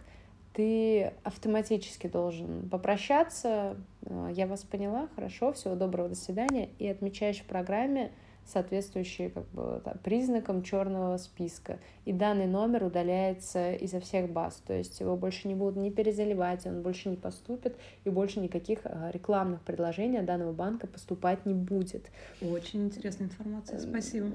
[0.56, 3.76] ты автоматически должен попрощаться.
[4.04, 6.70] «Э, я вас поняла, хорошо, всего доброго, до свидания.
[6.80, 8.12] И отмечаешь в программе
[8.45, 11.79] соответствующие как бы, да, признакам черного списка.
[12.05, 14.62] И данный номер удаляется изо всех баз.
[14.65, 18.79] То есть его больше не будут не перезаливать, он больше не поступит, и больше никаких
[18.84, 22.05] э, рекламных предложений от данного банка поступать не будет.
[22.41, 24.27] Очень интересная информация, спасибо.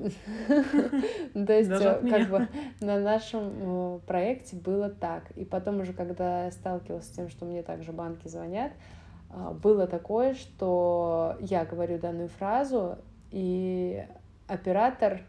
[1.47, 2.49] То есть э, как бы
[2.81, 5.31] на нашем э, проекте было так.
[5.37, 8.73] И потом уже, когда я сталкивалась с тем, что мне также банки звонят,
[9.63, 12.99] было такое, что я говорю данную фразу,
[13.31, 14.05] и
[14.47, 15.23] оператор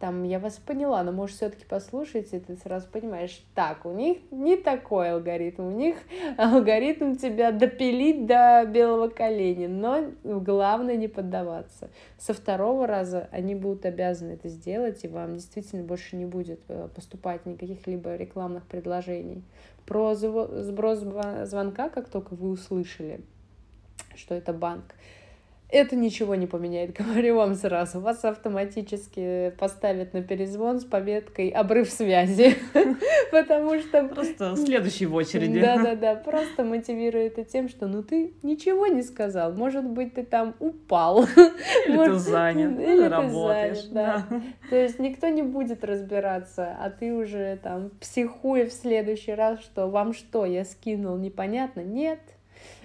[0.00, 4.56] там, я вас поняла, но, может, все-таки послушайте, ты сразу понимаешь, так, у них не
[4.56, 5.96] такой алгоритм, у них
[6.38, 11.90] алгоритм тебя допилить до белого колени, но главное не поддаваться.
[12.18, 16.88] Со второго раза они будут обязаны это сделать, и вам действительно больше не будет э,
[16.94, 19.44] поступать никаких либо рекламных предложений.
[19.84, 21.00] Про сброс
[21.44, 23.20] звонка, как только вы услышали,
[24.14, 24.94] что это банк,
[25.72, 28.00] это ничего не поменяет, говорю вам сразу.
[28.00, 32.56] Вас автоматически поставят на перезвон с пометкой «обрыв связи»,
[33.30, 34.08] потому что...
[34.08, 35.60] Просто следующий в очереди.
[35.60, 40.54] Да-да-да, просто мотивирует это тем, что ну ты ничего не сказал, может быть, ты там
[40.58, 41.24] упал.
[41.86, 43.84] Или ты занят, или работаешь.
[43.90, 44.26] да.
[44.68, 49.88] То есть никто не будет разбираться, а ты уже там психуя в следующий раз, что
[49.88, 51.80] вам что, я скинул, непонятно?
[51.80, 52.20] Нет,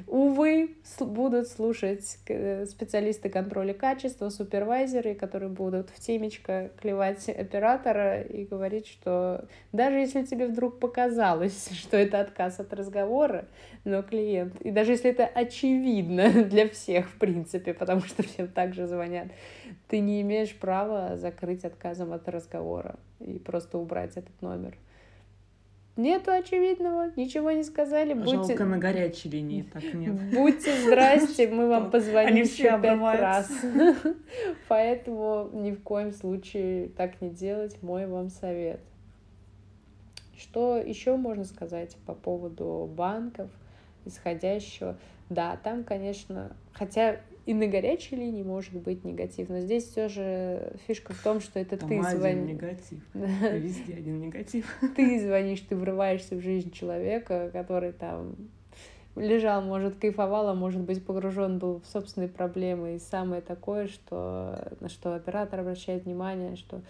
[0.08, 8.46] Увы, будут слушать э, специалисты контроля качества, супервайзеры, которые будут в темечко клевать оператора и
[8.46, 13.46] говорить, что даже если тебе вдруг показалось, что это отказ от разговора,
[13.84, 18.86] но клиент, и даже если это очевидно для всех, в принципе, потому что всем также
[18.86, 19.28] звонят,
[19.88, 24.78] ты не имеешь права закрыть отказом от разговора и просто убрать этот номер.
[25.98, 28.14] Нету очевидного, ничего не сказали.
[28.14, 28.36] Будьте...
[28.36, 30.14] Жалко на горячей линии, так нет.
[30.34, 33.50] Будьте здрасте, мы вам позвоним еще пять раз.
[34.68, 38.82] Поэтому ни в коем случае так не делать, мой вам совет.
[40.38, 43.50] Что еще можно сказать по поводу банков?
[44.06, 44.98] исходящего.
[45.30, 50.74] Да, там, конечно, хотя и на горячей линии может быть негатив, но здесь все же
[50.88, 52.50] фишка в том, что это Там ты один звонишь.
[52.50, 53.00] негатив.
[53.14, 54.78] Везде один негатив.
[54.96, 58.36] Ты звонишь, ты врываешься в жизнь человека, который там
[59.16, 62.96] лежал, может, кайфовал, а может быть, погружен был в собственные проблемы.
[62.96, 66.82] И самое такое, что, на что оператор обращает внимание, что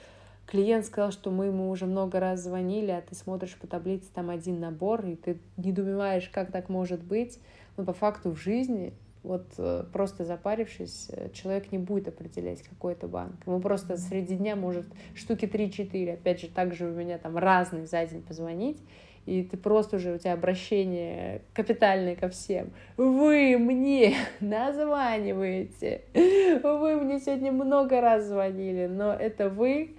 [0.48, 4.30] клиент сказал, что мы ему уже много раз звонили, а ты смотришь по таблице, там
[4.30, 7.39] один набор, и ты недоумеваешь, как так может быть.
[7.78, 8.94] Но по факту в жизни
[9.26, 13.36] вот э, просто запарившись, э, человек не будет определять какой-то банк.
[13.46, 14.86] Ему просто среди дня может
[15.16, 18.78] штуки 3-4, опять же, также у меня там разные за день позвонить,
[19.26, 22.70] и ты просто уже, у тебя обращение капитальное ко всем.
[22.98, 26.04] Вы мне названиваете.
[26.14, 29.96] Вы мне сегодня много раз звонили, но это вы,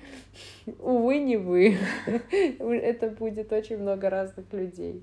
[0.79, 1.77] увы, не вы.
[2.61, 5.03] Это будет очень много разных людей.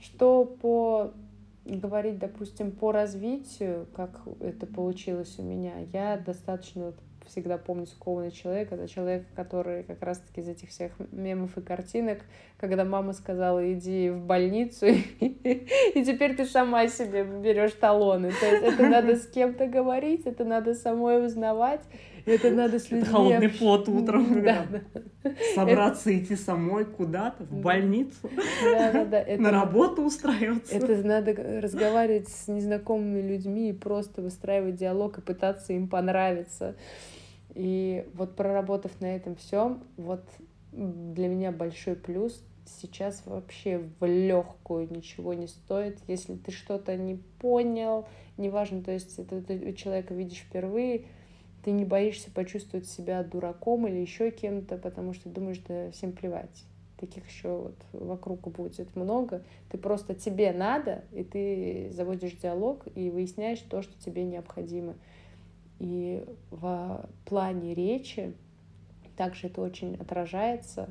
[0.00, 1.12] Что по
[1.74, 6.92] говорить, допустим, по развитию, как это получилось у меня, я достаточно
[7.26, 8.72] всегда помню скованный человек.
[8.72, 12.20] Это человек, который как раз-таки из этих всех мемов и картинок,
[12.56, 14.86] когда мама сказала, иди в больницу,
[15.20, 18.32] и теперь ты сама себе берешь талоны.
[18.32, 21.82] То есть это надо с кем-то говорить, это надо самой узнавать.
[22.26, 24.42] Это надо с Это холодный пот утром.
[24.46, 25.32] Да, да.
[25.54, 26.24] Собраться это...
[26.24, 28.28] идти самой куда-то, в больницу.
[28.62, 29.20] Да, да, да.
[29.26, 29.42] Это...
[29.42, 30.74] На работу устраиваться.
[30.74, 36.76] Это надо разговаривать с незнакомыми людьми и просто выстраивать диалог и пытаться им понравиться.
[37.54, 40.22] И вот проработав на этом всем, вот
[40.72, 45.98] для меня большой плюс сейчас вообще в легкую ничего не стоит.
[46.08, 51.06] Если ты что-то не понял, неважно, то есть это ты человека видишь впервые,
[51.66, 56.62] ты не боишься почувствовать себя дураком или еще кем-то, потому что думаешь, да всем плевать.
[56.96, 59.42] Таких еще вот вокруг будет много.
[59.72, 64.94] Ты просто тебе надо, и ты заводишь диалог и выясняешь то, что тебе необходимо.
[65.80, 68.32] И в плане речи
[69.16, 70.88] также это очень отражается.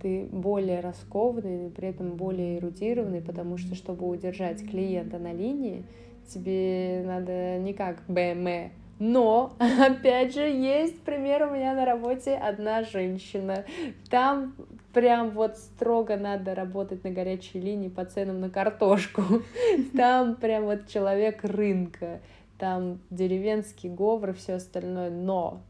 [0.00, 5.82] Ты более раскованный, но при этом более эрудированный, потому что, чтобы удержать клиента на линии,
[6.28, 12.82] тебе надо не как БМ но, опять же, есть пример у меня на работе одна
[12.82, 13.64] женщина.
[14.08, 14.54] Там
[14.92, 19.22] прям вот строго надо работать на горячей линии по ценам на картошку.
[19.96, 22.20] Там прям вот человек рынка.
[22.58, 25.10] Там деревенский говор и все остальное.
[25.10, 25.60] Но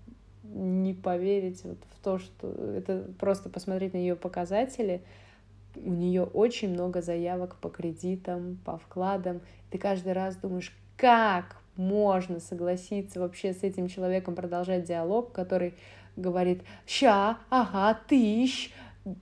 [0.42, 5.02] не поверить вот в то, что это просто посмотреть на ее показатели,
[5.76, 9.40] у нее очень много заявок по кредитам, по вкладам.
[9.70, 15.74] Ты каждый раз думаешь, как можно согласиться вообще с этим человеком продолжать диалог, который
[16.16, 18.72] говорит «ща, ага, тысяч»,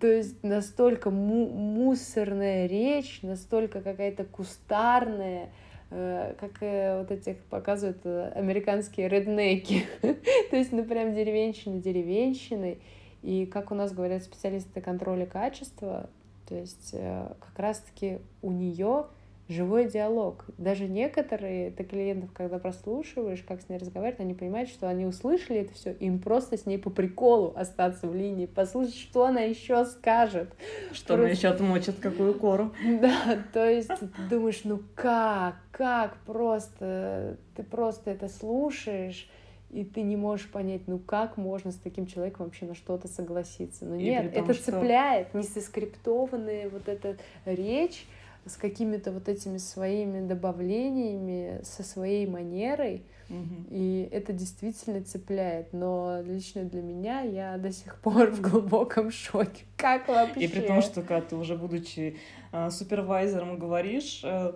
[0.00, 5.50] то есть настолько му мусорная речь, настолько какая-то кустарная,
[5.90, 9.84] э, как э, вот этих показывают э, американские реднеки.
[10.00, 12.78] то есть, ну, прям деревенщина деревенщины.
[13.22, 16.08] И как у нас говорят специалисты контроля качества,
[16.48, 19.06] то есть э, как раз-таки у нее
[19.52, 20.44] живой диалог.
[20.58, 25.60] Даже некоторые ты клиентов, когда прослушиваешь, как с ней разговаривать, они понимают, что они услышали
[25.60, 29.84] это все, им просто с ней по приколу остаться в линии, послушать, что она еще
[29.84, 30.52] скажет.
[30.92, 31.14] Что просто...
[31.14, 32.72] она еще отмочит, какую кору.
[33.02, 39.28] Да, то есть ты думаешь, ну как, как просто, ты просто это слушаешь,
[39.72, 43.86] и ты не можешь понять, ну как можно с таким человеком вообще на что-то согласиться.
[43.86, 44.64] Но и нет, том, это что...
[44.64, 48.06] цепляет, не соскриптованная вот эта речь,
[48.44, 53.04] с какими-то вот этими своими добавлениями, со своей манерой.
[53.28, 53.66] Угу.
[53.70, 55.72] И это действительно цепляет.
[55.72, 59.64] Но лично для меня я до сих пор в глубоком шоке.
[59.76, 60.40] Как вообще?
[60.40, 62.16] И при том, что когда ты уже будучи
[62.52, 64.52] э, супервайзером говоришь э,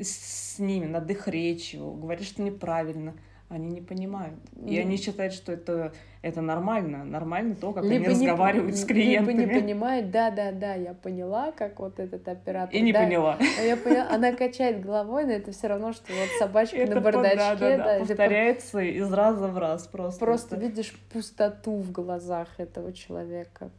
[0.00, 3.14] с ними над их речью, говоришь что неправильно,
[3.48, 4.34] они не понимают.
[4.64, 7.04] И они считают, что это, это нормально.
[7.04, 9.38] Нормально то, как либо они разговаривают не, с клиентами.
[9.38, 12.74] Либо не понимают, да-да-да, я поняла, как вот этот оператор.
[12.74, 13.38] И не да, поняла.
[13.64, 14.08] Я поняла.
[14.10, 17.36] Она качает головой, но это все равно, что вот собачка это на бардачке.
[17.38, 20.24] Да, да, да, повторяется из раза в раз просто.
[20.24, 23.70] Просто видишь пустоту в глазах этого человека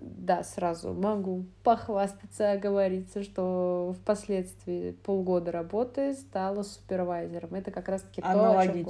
[0.00, 7.54] да, сразу могу похвастаться, оговориться, что впоследствии полгода работы стала супервайзером.
[7.54, 8.86] Это как раз-таки то, о чем,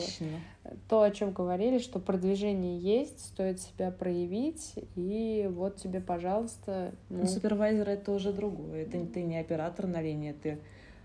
[0.88, 6.92] то, о чем говорили, что продвижение есть, стоит себя проявить, и вот тебе, пожалуйста.
[7.08, 7.26] Ну...
[7.26, 8.82] супервайзер это уже другое.
[8.82, 10.58] Это ты не оператор на линии, ты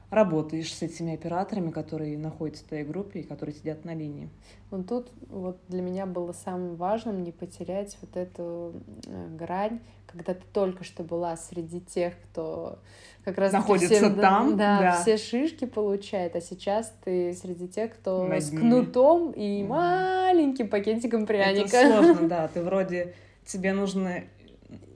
[0.10, 4.30] работаешь с этими операторами, которые находятся в твоей группе и которые сидят на линии.
[4.72, 8.74] Ну тут вот для меня было самым важным не потерять вот эту
[9.06, 12.80] э, грань, когда ты только что была среди тех, кто
[13.26, 17.94] как раз находится все, там, да, да, все шишки получает, а сейчас ты среди тех,
[17.94, 21.78] кто Над с кнутом и маленьким пакетиком пряника.
[21.78, 23.14] Это сложно, да, ты вроде
[23.46, 24.24] тебе нужно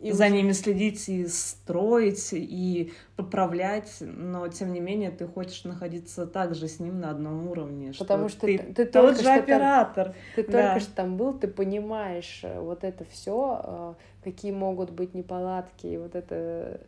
[0.02, 6.26] и за ними следить и строить, и поправлять, но тем не менее ты хочешь находиться
[6.26, 7.94] также с ним на одном уровне.
[7.98, 10.08] Потому что, что ты, ты тот же оператор.
[10.08, 10.74] Там, ты да.
[10.74, 15.88] только что там был, ты понимаешь э, вот это все, э, какие могут быть неполадки,
[15.88, 16.82] и вот это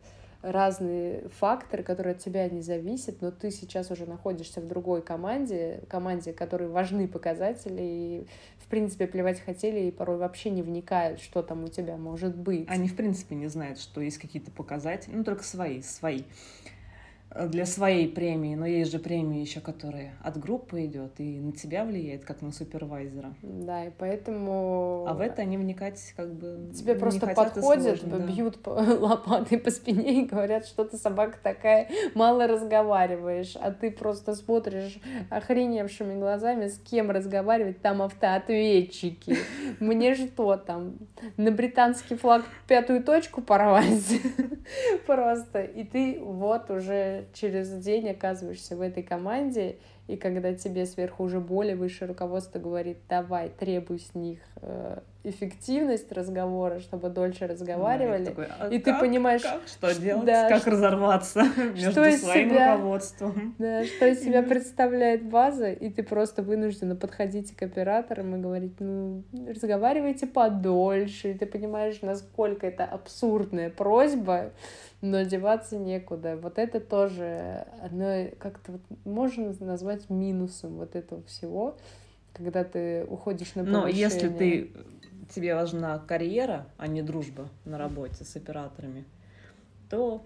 [0.43, 5.81] разные факторы, которые от тебя не зависят, но ты сейчас уже находишься в другой команде,
[5.87, 8.27] команде, которой важны показатели, и,
[8.63, 12.65] в принципе, плевать хотели, и порой вообще не вникают, что там у тебя может быть.
[12.69, 16.23] Они, в принципе, не знают, что есть какие-то показатели, ну, только свои, свои
[17.35, 21.83] для своей премии, но есть же премии еще, которые от группы идет и на тебя
[21.83, 23.33] влияет, как на супервайзера.
[23.41, 25.05] Да, и поэтому...
[25.07, 28.71] А в это они вникать как бы Тебе просто подходят, сложно, бьют да.
[28.99, 34.99] лопатой по спине и говорят, что ты собака такая, мало разговариваешь, а ты просто смотришь
[35.29, 39.37] охреневшими глазами, с кем разговаривать, там автоответчики.
[39.79, 40.97] Мне что там,
[41.37, 44.21] на британский флаг пятую точку порвать?
[45.07, 45.63] Просто.
[45.63, 51.39] И ты вот уже через день оказываешься в этой команде, и когда тебе сверху уже
[51.39, 58.31] более высшее руководство говорит, давай, требуй с них э, эффективность разговора, чтобы дольше разговаривали, да,
[58.31, 62.11] и, такой, а и как, ты понимаешь, как, что делать, да, как разорваться между что
[62.17, 63.55] своим себя, руководством.
[63.57, 68.73] Да, что из себя представляет база, и ты просто вынуждена подходить к операторам и говорить,
[68.79, 74.51] ну, разговаривайте подольше, и ты понимаешь, насколько это абсурдная просьба,
[74.99, 76.37] но деваться некуда.
[76.41, 81.77] Вот это тоже одно, как-то вот можно назвать минусом вот этого всего,
[82.33, 83.81] когда ты уходишь на повышение.
[83.81, 84.71] Но если ты
[85.33, 89.05] тебе важна карьера, а не дружба на работе с операторами,
[89.89, 90.23] то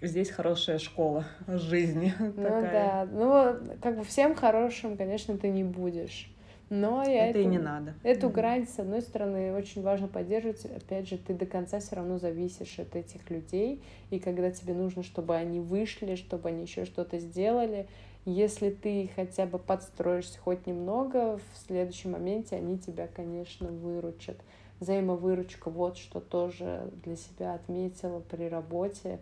[0.00, 2.14] здесь хорошая школа жизни.
[2.18, 2.72] Ну такая.
[2.72, 6.28] да, ну как бы всем хорошим, конечно, ты не будешь.
[6.70, 7.94] Но я это эту, и не надо.
[8.02, 8.32] Эту mm-hmm.
[8.32, 10.64] грань, с одной стороны, очень важно поддерживать.
[10.64, 13.82] Опять же, ты до конца все равно зависишь от этих людей.
[14.10, 17.88] И когда тебе нужно, чтобы они вышли, чтобы они еще что-то сделали,
[18.24, 24.36] если ты хотя бы подстроишься хоть немного, в следующем моменте они тебя, конечно, выручат.
[24.80, 29.18] Взаимовыручка, вот что тоже для себя отметила при работе.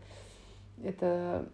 [0.83, 1.47] Это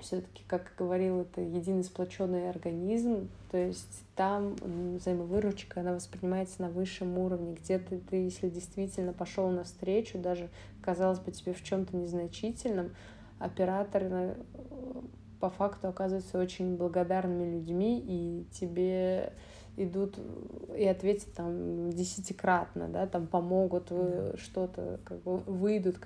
[0.00, 4.54] все-таки, как говорил, это единый сплоченный организм, то есть там
[4.96, 10.48] взаимовыручка, она воспринимается на высшем уровне, где-то ты, если действительно пошел навстречу, даже,
[10.82, 12.90] казалось бы, тебе в чем-то незначительном,
[13.38, 14.36] оператор
[15.40, 19.32] по факту оказываются очень благодарными людьми, и тебе
[19.76, 20.18] идут
[20.76, 25.96] и ответят там десятикратно, да, там помогут, mm что-то, как бы выйдут,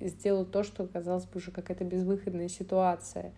[0.00, 3.32] сделают то, что казалось бы уже какая-то безвыходная ситуация.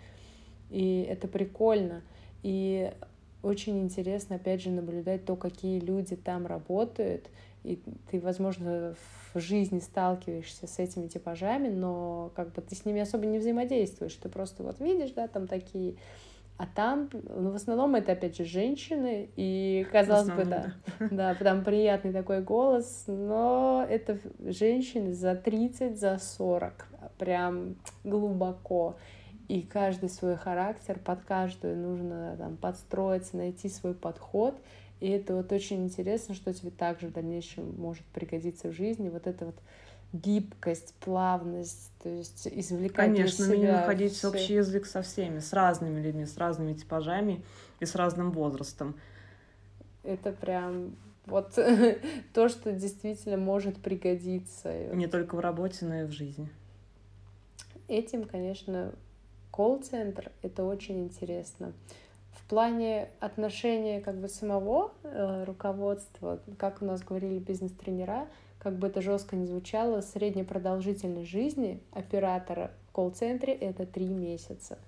[0.70, 2.02] И это прикольно.
[2.42, 2.92] И
[3.42, 7.28] очень интересно, опять же, наблюдать то, какие люди там работают.
[7.64, 8.94] И ты, возможно,
[9.33, 14.14] в жизни сталкиваешься с этими типажами, но как бы ты с ними особо не взаимодействуешь.
[14.14, 15.96] Ты просто вот видишь, да, там такие
[16.57, 20.74] а там, ну, в основном это, опять же, женщины, и, казалось бы, да,
[21.11, 26.87] да, там приятный такой голос, но это женщины за 30, за 40,
[27.18, 27.74] прям
[28.05, 28.96] глубоко.
[29.48, 34.55] И каждый свой характер, под каждую нужно там подстроиться, найти свой подход.
[35.05, 39.11] И это вот очень интересно, что тебе также в дальнейшем может пригодиться в жизни.
[39.11, 39.57] Вот это вот
[40.14, 44.31] гибкость, плавность, то есть извлекать Конечно, себя находить все.
[44.31, 47.45] общий язык со всеми, с разными людьми, с разными типажами
[47.81, 48.95] и с разным возрастом.
[50.05, 51.53] Это прям вот
[52.33, 54.87] то, что действительно может пригодиться.
[54.95, 56.49] Не только в работе, но и в жизни.
[57.88, 58.95] Этим, конечно,
[59.51, 61.75] колл-центр— это очень интересно.
[62.44, 68.28] В плане отношения как бы самого э, руководства, как у нас говорили бизнес-тренера,
[68.59, 74.78] как бы это жестко не звучало, средняя продолжительность жизни оператора в колл-центре это три месяца.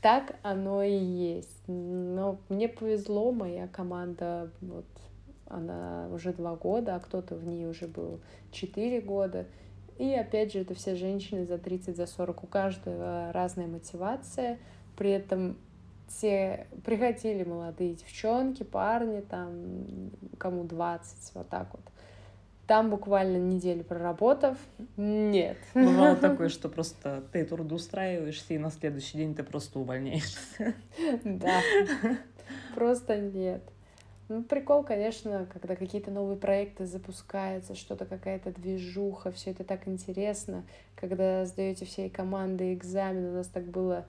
[0.00, 1.62] Так оно и есть.
[1.66, 4.86] Но мне повезло, моя команда, вот,
[5.46, 8.20] она уже два года, а кто-то в ней уже был
[8.52, 9.46] четыре года.
[9.98, 12.44] И опять же, это все женщины за 30, за 40.
[12.44, 14.58] У каждого разная мотивация.
[14.96, 15.56] При этом
[16.10, 21.82] все приходили молодые девчонки, парни, там, кому 20, вот так вот
[22.66, 24.58] Там буквально неделю проработав,
[24.96, 25.56] нет.
[25.74, 30.74] Бывало такое, что просто ты трудоустраиваешься, и на следующий день ты просто увольняешься.
[31.24, 31.60] Да,
[32.74, 33.62] просто нет.
[34.28, 40.64] Ну, прикол, конечно, когда какие-то новые проекты запускаются, что-то какая-то движуха, все это так интересно.
[40.94, 44.06] Когда сдаете всей командой экзамен, у нас так было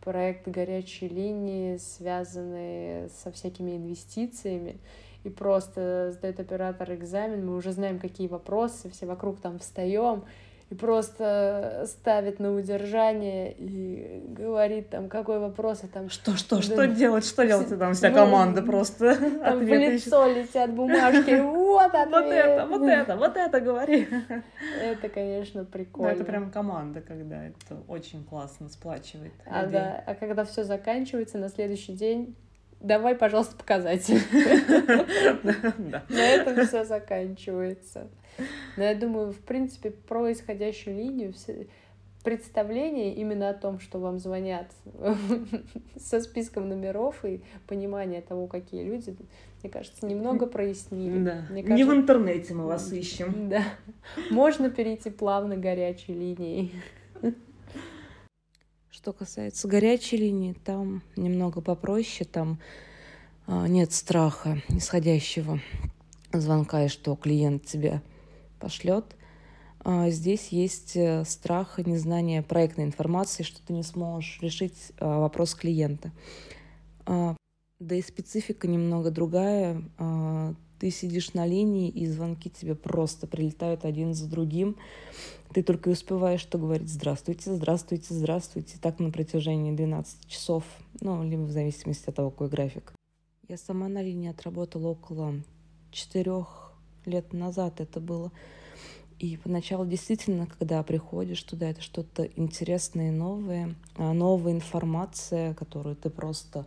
[0.00, 4.78] проект горячей линии, связанный со всякими инвестициями.
[5.24, 10.24] И просто сдает оператор экзамен, мы уже знаем, какие вопросы, все вокруг там встаем,
[10.70, 16.10] и просто ставит на удержание и говорит там, какой вопрос, а там...
[16.10, 19.62] Что, что, да, что делать, что делать, и там вся ну, команда просто Там в
[19.62, 22.10] лицо летят бумажки, вот ответ.
[22.12, 24.08] Вот это, вот это, вот это говори.
[24.82, 26.10] Это, конечно, прикольно.
[26.10, 31.38] Да, это прям команда, когда это очень классно сплачивает А, да, а когда все заканчивается,
[31.38, 32.36] на следующий день
[32.80, 34.20] давай, пожалуйста, показатель.
[36.08, 38.08] На этом все заканчивается.
[38.76, 41.32] Но я думаю, в принципе, про исходящую линию
[42.24, 44.70] представление именно о том, что вам звонят
[45.98, 49.16] со списком номеров и понимание того, какие люди,
[49.62, 51.24] мне кажется, немного прояснили.
[51.24, 51.46] Да.
[51.50, 53.48] Мне кажется, Не в интернете мы вас ищем.
[53.48, 53.62] Да.
[54.30, 56.72] Можно перейти плавно горячей линией.
[59.00, 62.58] Что касается горячей линии, там немного попроще, там
[63.46, 65.60] а, нет страха исходящего
[66.32, 68.02] звонка, и что клиент тебя
[68.58, 69.04] пошлет.
[69.84, 75.20] А, здесь есть э, страх и незнание проектной информации, что ты не сможешь решить а,
[75.20, 76.10] вопрос клиента.
[77.06, 79.80] Да и специфика немного другая.
[80.78, 84.76] Ты сидишь на линии, и звонки тебе просто прилетают один за другим.
[85.52, 88.76] Ты только и успеваешь что говорить «здравствуйте, здравствуйте, здравствуйте».
[88.80, 90.64] Так на протяжении 12 часов,
[91.00, 92.92] ну, либо в зависимости от того, какой график.
[93.48, 95.34] Я сама на линии отработала около
[95.90, 96.72] четырех
[97.06, 98.30] лет назад это было.
[99.18, 105.96] И поначалу действительно, когда приходишь туда, это что-то интересное и новое, а, новая информация, которую
[105.96, 106.66] ты просто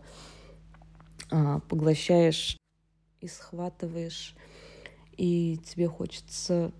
[1.30, 2.58] а, поглощаешь
[3.22, 4.34] и схватываешь,
[5.16, 6.72] и тебе хочется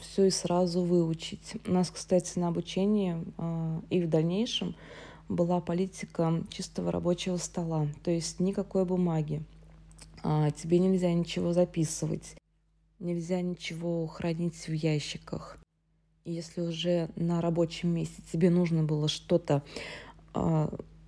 [0.00, 1.54] все и сразу выучить.
[1.66, 4.74] У нас, кстати, на обучении а, и в дальнейшем
[5.28, 9.42] была политика чистого рабочего стола, то есть никакой бумаги.
[10.22, 12.34] А, тебе нельзя ничего записывать,
[12.98, 15.58] нельзя ничего хранить в ящиках.
[16.24, 19.62] если уже на рабочем месте тебе нужно было что-то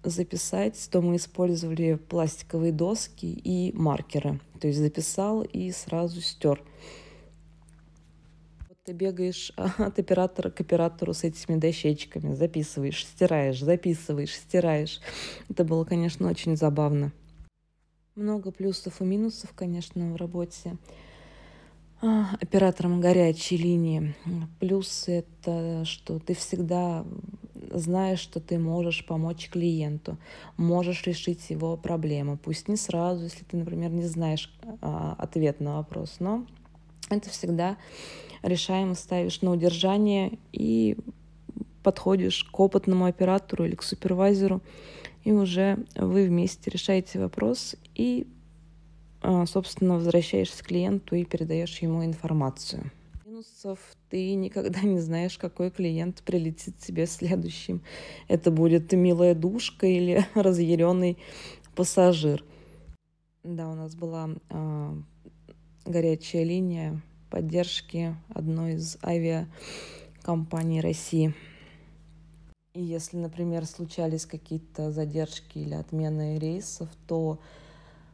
[0.02, 4.40] записать, то мы использовали пластиковые доски и маркеры.
[4.60, 6.62] То есть записал и сразу стер.
[8.68, 15.00] Вот ты бегаешь от оператора к оператору с этими дощечками, записываешь, стираешь, записываешь, стираешь.
[15.48, 17.12] Это было, конечно, очень забавно.
[18.14, 20.76] Много плюсов и минусов, конечно, в работе
[22.02, 24.14] а, оператором горячей линии.
[24.58, 27.04] Плюс это, что ты всегда
[27.70, 30.18] знаешь, что ты можешь помочь клиенту,
[30.56, 32.36] можешь решить его проблему.
[32.36, 36.46] Пусть не сразу, если ты, например, не знаешь а, ответ на вопрос, но
[37.08, 37.76] это всегда
[38.42, 40.96] решаемо ставишь на удержание и
[41.82, 44.60] подходишь к опытному оператору или к супервайзеру,
[45.24, 48.26] и уже вы вместе решаете вопрос и,
[49.22, 52.90] а, собственно, возвращаешься к клиенту и передаешь ему информацию
[53.40, 53.78] минусов
[54.10, 57.82] ты никогда не знаешь, какой клиент прилетит тебе следующим.
[58.28, 61.16] Это будет милая душка или разъяренный
[61.76, 62.44] пассажир.
[63.42, 64.94] Да, у нас была э,
[65.86, 67.00] горячая линия
[67.30, 71.32] поддержки одной из авиакомпаний России.
[72.74, 77.38] И если, например, случались какие-то задержки или отмены рейсов, то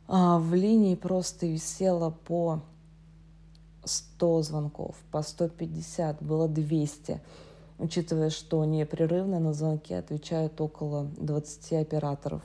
[0.09, 2.62] а, в линии просто висело по
[3.87, 7.20] 100 звонков, по 150, было 200,
[7.78, 12.43] учитывая, что непрерывно на звонки отвечают около 20 операторов.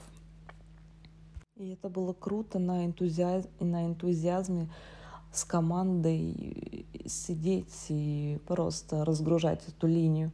[1.57, 3.45] И это было круто на, энтузиаз...
[3.59, 4.69] на энтузиазме
[5.31, 10.31] с командой сидеть и просто разгружать эту линию.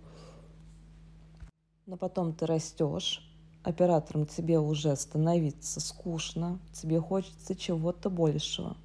[1.86, 3.24] Но потом ты растешь,
[3.64, 8.78] оператором тебе уже становиться скучно, тебе хочется чего-то большего.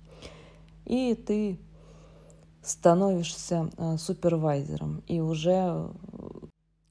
[0.85, 1.59] И ты
[2.63, 5.91] становишься э, супервайзером и уже э,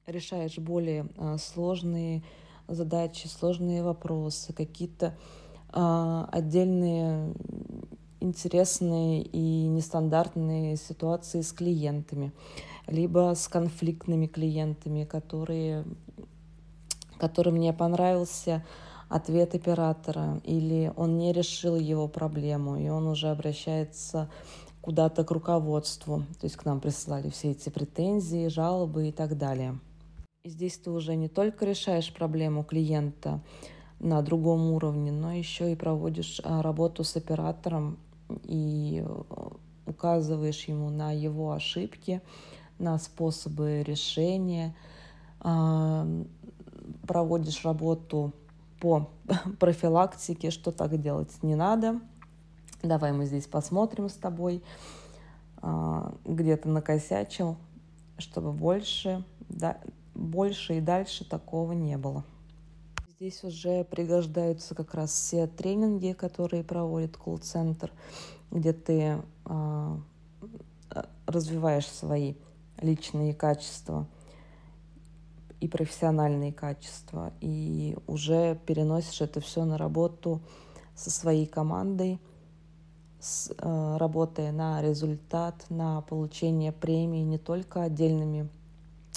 [0.05, 2.24] решаешь более э, сложные
[2.67, 5.17] задачи, сложные вопросы, какие-то
[5.74, 7.34] отдельные
[8.19, 12.34] интересные и нестандартные ситуации с клиентами,
[12.88, 15.86] либо с конфликтными клиентами, которые,
[17.17, 18.65] которым не понравился
[19.07, 24.30] ответ оператора, или он не решил его проблему, и он уже обращается
[24.82, 26.23] куда-то к руководству.
[26.39, 29.79] То есть к нам присылали все эти претензии, жалобы и так далее.
[30.43, 33.41] И здесь ты уже не только решаешь проблему клиента
[33.99, 37.99] на другом уровне, но еще и проводишь а, работу с оператором
[38.43, 39.05] и
[39.86, 42.21] указываешь ему на его ошибки,
[42.79, 44.75] на способы решения,
[45.39, 46.07] а,
[47.07, 48.34] проводишь работу
[48.79, 49.11] по
[49.59, 52.01] профилактике, что так делать не надо.
[52.84, 54.63] Давай мы здесь посмотрим с тобой,
[55.57, 57.57] а, где то накосячил,
[58.17, 59.77] чтобы больше, да,
[60.15, 62.23] больше и дальше такого не было.
[63.07, 67.91] Здесь уже пригождаются как раз все тренинги, которые проводит колл-центр,
[68.49, 69.97] где ты э,
[71.27, 72.34] развиваешь свои
[72.82, 74.07] личные качества
[75.59, 80.41] и профессиональные качества, и уже переносишь это все на работу
[80.95, 82.19] со своей командой,
[83.22, 88.49] с, э, работая на результат, на получение премии не только отдельными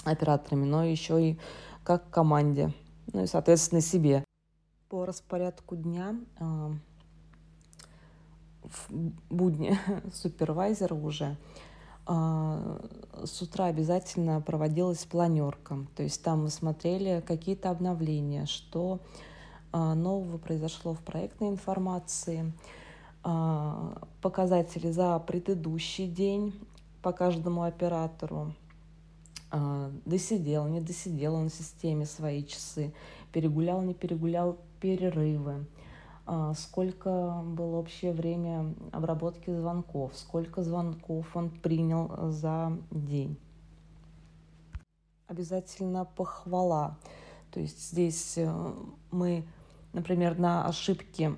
[0.04, 1.38] операторами, но еще и
[1.82, 2.72] как команде,
[3.12, 4.24] ну и, соответственно, себе.
[4.88, 6.70] По распорядку дня э,
[8.62, 8.90] в
[9.30, 9.78] будни
[10.14, 11.36] супервайзера уже
[12.06, 12.78] э,
[13.24, 15.86] с утра обязательно проводилась планерка.
[15.96, 19.00] То есть там мы смотрели какие-то обновления, что
[19.72, 22.52] э, нового произошло в проектной информации,
[24.20, 26.52] показатели за предыдущий день
[27.02, 28.54] по каждому оператору,
[29.50, 32.92] а, досидел, не досидел он в системе свои часы,
[33.30, 35.66] перегулял, не перегулял перерывы,
[36.26, 43.38] а, сколько было общее время обработки звонков, сколько звонков он принял за день.
[45.28, 46.98] Обязательно похвала.
[47.50, 48.72] То есть здесь э,
[49.10, 49.44] мы,
[49.92, 51.36] например, на ошибки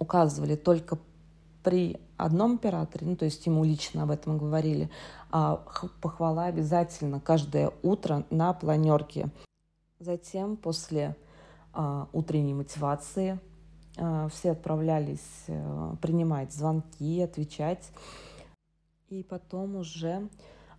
[0.00, 0.98] указывали только
[1.62, 4.90] при одном операторе, ну, то есть ему лично об этом говорили,
[5.30, 5.56] а
[6.00, 9.28] похвала обязательно каждое утро на планерке.
[10.00, 11.14] Затем после
[11.72, 13.38] а, утренней мотивации
[13.98, 17.90] а, все отправлялись а, принимать звонки, отвечать.
[19.10, 20.28] И потом уже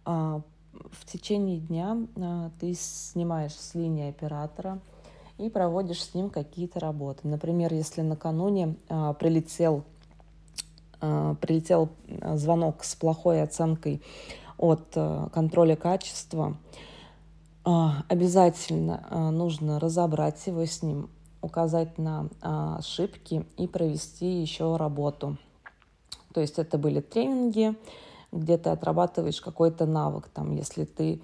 [0.05, 0.41] а,
[0.73, 4.79] в течение дня а, ты снимаешь с линии оператора
[5.41, 7.27] и проводишь с ним какие-то работы.
[7.27, 9.83] Например, если накануне а, прилетел
[10.99, 11.89] а, прилетел
[12.21, 14.01] а, звонок с плохой оценкой
[14.57, 14.95] от
[15.33, 16.55] контроля качества,
[17.63, 21.09] обязательно нужно разобрать его с ним,
[21.41, 25.37] указать на ошибки и провести еще работу.
[26.31, 27.75] То есть это были тренинги,
[28.31, 30.29] где ты отрабатываешь какой-то навык.
[30.29, 31.23] Там, если ты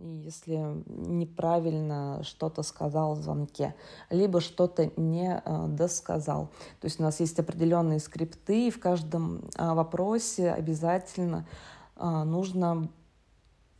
[0.00, 3.74] если неправильно что-то сказал в звонке,
[4.08, 6.48] либо что-то не э, досказал.
[6.80, 11.46] То есть у нас есть определенные скрипты, и в каждом э, вопросе обязательно
[11.96, 12.88] э, нужно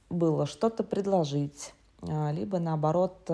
[0.09, 3.31] было что-то предложить, либо наоборот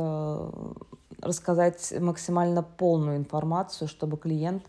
[1.22, 4.62] рассказать максимально полную информацию, чтобы клиент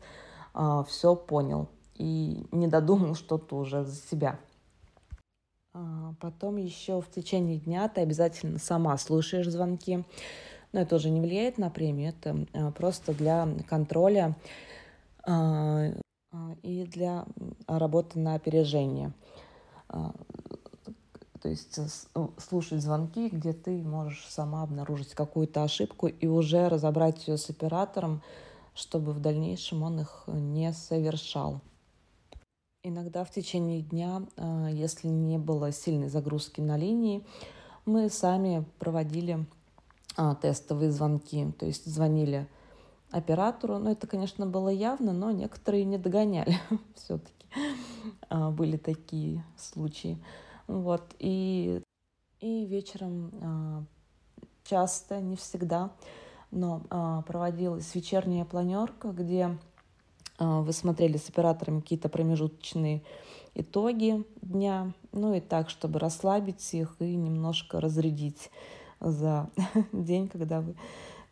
[0.88, 4.40] все понял и не додумал что-то уже за себя.
[5.78, 10.04] А, потом еще в течение дня ты обязательно сама слушаешь звонки.
[10.74, 14.36] Но это тоже не влияет на премию, это а, просто для контроля
[15.24, 15.92] а,
[16.64, 17.26] и для
[17.68, 19.14] работы на опережение.
[19.88, 21.80] То есть
[22.38, 28.22] слушать звонки, где ты можешь сама обнаружить какую-то ошибку и уже разобрать ее с оператором,
[28.74, 31.62] чтобы в дальнейшем он их не совершал.
[32.88, 37.22] Иногда в течение дня, а, если не было сильной загрузки на линии,
[37.86, 39.46] мы сами проводили
[40.16, 42.48] а, тестовые звонки, то есть звонили
[43.12, 43.78] оператору.
[43.78, 46.58] Ну, это, конечно, было явно, но некоторые не догоняли
[46.96, 47.46] все-таки.
[48.30, 50.18] А, были такие случаи.
[50.68, 51.14] Вот.
[51.20, 51.82] И,
[52.40, 53.86] и вечером
[54.64, 55.92] часто, не всегда,
[56.52, 59.58] но проводилась вечерняя планерка, где а,
[60.40, 63.04] вы смотрели с операторами какие-то промежуточные
[63.56, 68.52] итоги дня, ну и так, чтобы расслабить их и немножко разрядить
[69.00, 69.50] за
[69.92, 70.76] день, когда, вы,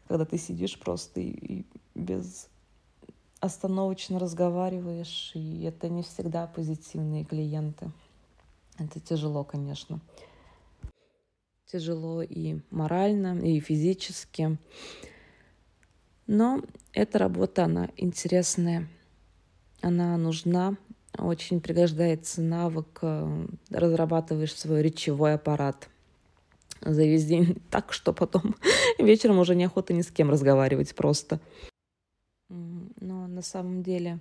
[0.07, 2.49] когда ты сидишь просто и, и без
[3.39, 7.91] остановочно разговариваешь, и это не всегда позитивные клиенты.
[8.77, 9.99] Это тяжело, конечно.
[11.65, 14.57] Тяжело и морально, и физически.
[16.27, 16.61] Но
[16.95, 18.87] эта работа, она интересная.
[19.81, 20.77] Она нужна,
[21.17, 25.89] очень пригождается навык, э, разрабатываешь свой речевой аппарат.
[26.81, 28.55] За весь день так, что потом
[28.97, 31.39] вечером уже неохота ни с кем разговаривать просто.
[32.49, 34.19] Но на самом деле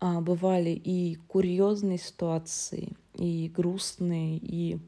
[0.00, 4.78] А, бывали и курьезные ситуации, и грустные, и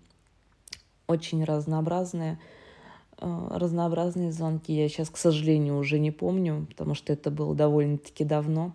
[1.06, 2.38] очень разнообразные,
[3.18, 4.72] разнообразные звонки.
[4.72, 8.74] Я сейчас, к сожалению, уже не помню, потому что это было довольно-таки давно.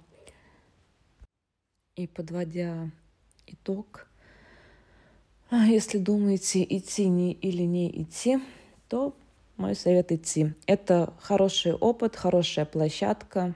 [1.96, 2.90] И подводя
[3.46, 4.08] итог,
[5.50, 8.40] а, если думаете, идти не или не идти,
[8.88, 9.14] то
[9.58, 10.54] мой совет идти.
[10.66, 13.54] Это хороший опыт, хорошая площадка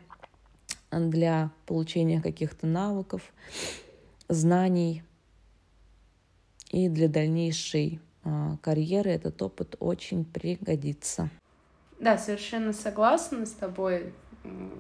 [0.92, 3.34] для получения каких-то навыков,
[4.28, 5.04] знаний.
[6.70, 8.15] И для дальнейшей а,
[8.62, 11.30] карьеры этот опыт очень пригодится.
[12.00, 14.14] Да, совершенно согласна с тобой.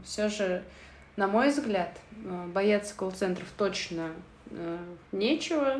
[0.03, 0.63] Все же,
[1.15, 4.11] на мой взгляд, а, бояться колл-центров точно
[4.51, 4.79] а,
[5.11, 5.77] нечего.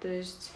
[0.00, 0.52] То есть,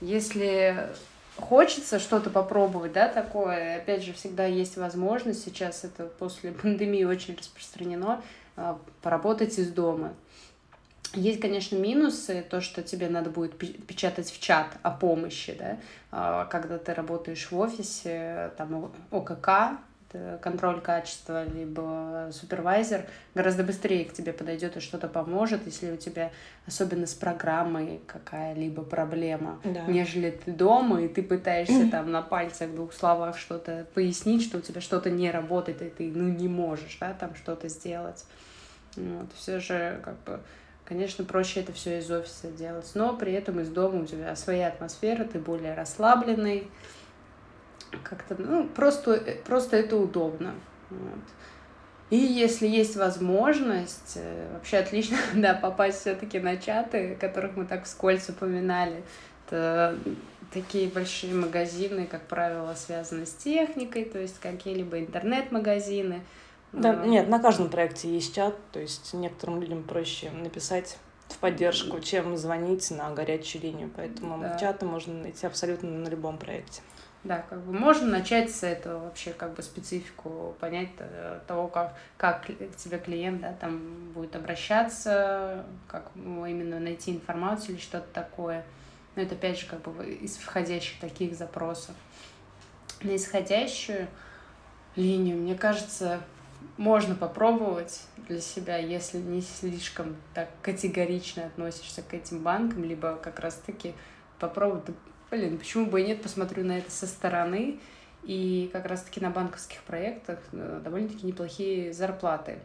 [0.00, 0.88] если
[1.36, 7.36] хочется что-то попробовать, да, такое, опять же, всегда есть возможность, сейчас это после пандемии очень
[7.36, 8.22] распространено,
[8.56, 10.14] а, поработать из дома.
[11.14, 15.78] Есть, конечно, минусы, то, что тебе надо будет печатать в чат о помощи, да,
[16.10, 19.78] а, когда ты работаешь в офисе, там, ОКК,
[20.40, 26.30] контроль качества, либо супервайзер гораздо быстрее к тебе подойдет и что-то поможет, если у тебя
[26.66, 29.84] особенно с программой какая-либо проблема, да.
[29.86, 34.58] нежели ты дома, и ты пытаешься там на пальцах, в двух словах что-то пояснить, что
[34.58, 38.24] у тебя что-то не работает, и ты ну не можешь, да, там что-то сделать.
[38.96, 40.40] Вот, все же как бы
[40.86, 44.68] Конечно, проще это все из офиса делать, но при этом из дома у тебя своя
[44.68, 46.68] атмосфера, ты более расслабленный,
[48.04, 50.54] как-то, ну, просто, э, просто это удобно.
[50.90, 51.24] Вот.
[52.10, 57.84] И если есть возможность, э, вообще отлично, да, попасть все-таки на чаты, которых мы так
[57.84, 59.02] вскользь упоминали,
[59.46, 59.98] это
[60.52, 66.22] такие большие магазины, как правило, связаны с техникой, то есть какие-либо интернет-магазины.
[66.76, 70.98] Да, нет, на каждом проекте есть чат, то есть некоторым людям проще написать
[71.28, 74.58] в поддержку, чем звонить на горячую линию, поэтому да.
[74.58, 76.82] чаты можно найти абсолютно на любом проекте.
[77.24, 81.96] Да, как бы можно начать с этого вообще как бы специфику, понять э, того, как,
[82.16, 88.64] как к тебе клиент да, там будет обращаться, как именно найти информацию или что-то такое.
[89.16, 91.96] Но это опять же как бы из входящих таких запросов.
[93.02, 94.06] На исходящую
[94.94, 96.20] линию, мне кажется,
[96.76, 103.40] можно попробовать для себя, если не слишком так категорично относишься к этим банкам, либо как
[103.40, 103.94] раз-таки
[104.38, 104.84] попробовать
[105.30, 107.78] блин, почему бы и нет, посмотрю на это со стороны.
[108.22, 112.58] И как раз-таки на банковских проектах э, довольно-таки неплохие зарплаты,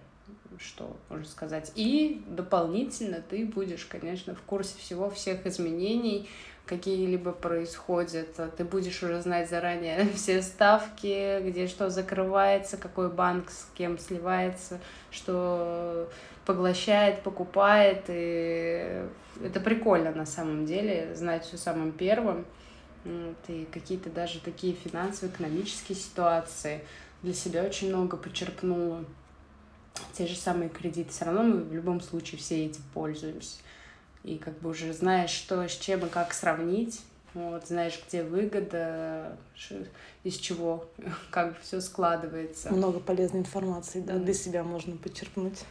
[0.57, 1.71] что можно сказать.
[1.75, 6.27] И дополнительно ты будешь, конечно, в курсе всего, всех изменений,
[6.65, 8.39] какие-либо происходят.
[8.55, 14.79] Ты будешь уже знать заранее все ставки, где что закрывается, какой банк с кем сливается,
[15.11, 16.09] что
[16.45, 18.05] поглощает, покупает.
[18.07, 19.03] И
[19.43, 22.45] это прикольно на самом деле, знать все самым первым.
[23.03, 26.81] Вот, и какие-то даже такие финансовые, экономические ситуации
[27.23, 29.03] для себя очень много почерпнула.
[30.13, 31.11] Те же самые кредиты.
[31.11, 33.57] Все равно мы в любом случае все этим пользуемся.
[34.23, 37.01] И как бы уже знаешь, что с чем и как сравнить.
[37.33, 39.37] Вот, знаешь, где выгода,
[40.23, 40.85] из чего,
[41.31, 42.71] как все складывается.
[42.73, 45.63] Много полезной информации, да, для себя можно почерпнуть.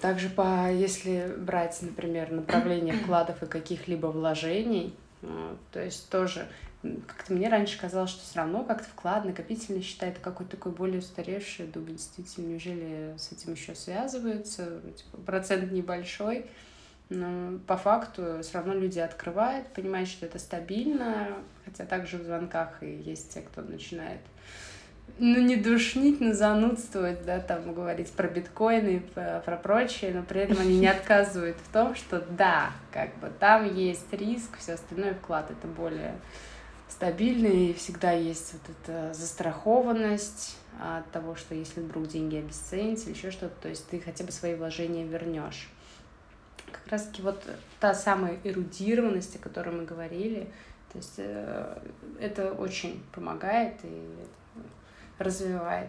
[0.00, 4.94] Также по, если брать, например, направление вкладов и каких-либо вложений,
[5.72, 6.48] то есть тоже
[6.82, 11.00] как-то мне раньше казалось, что все равно как-то вклад, накопительный счета это какой-то такой более
[11.00, 16.46] устаревший, думаю, действительно, неужели с этим еще связываются, типа, процент небольшой,
[17.10, 21.28] но по факту все равно люди открывают, понимают, что это стабильно,
[21.64, 24.20] хотя также в звонках и есть те, кто начинает
[25.18, 30.40] ну, не душнить, но занудствовать, да, там, говорить про биткоины, про, про прочее, но при
[30.40, 35.14] этом они не отказывают в том, что да, как бы там есть риск, все остальное
[35.14, 36.14] вклад это более
[36.88, 43.16] стабильный, и всегда есть вот эта застрахованность от того, что если вдруг деньги обесценятся или
[43.16, 45.68] еще что-то, то есть ты хотя бы свои вложения вернешь.
[46.72, 47.42] Как раз таки вот
[47.78, 50.48] та самая эрудированность, о которой мы говорили,
[50.92, 51.78] то есть э,
[52.20, 54.06] это очень помогает, и
[55.18, 55.88] развивает.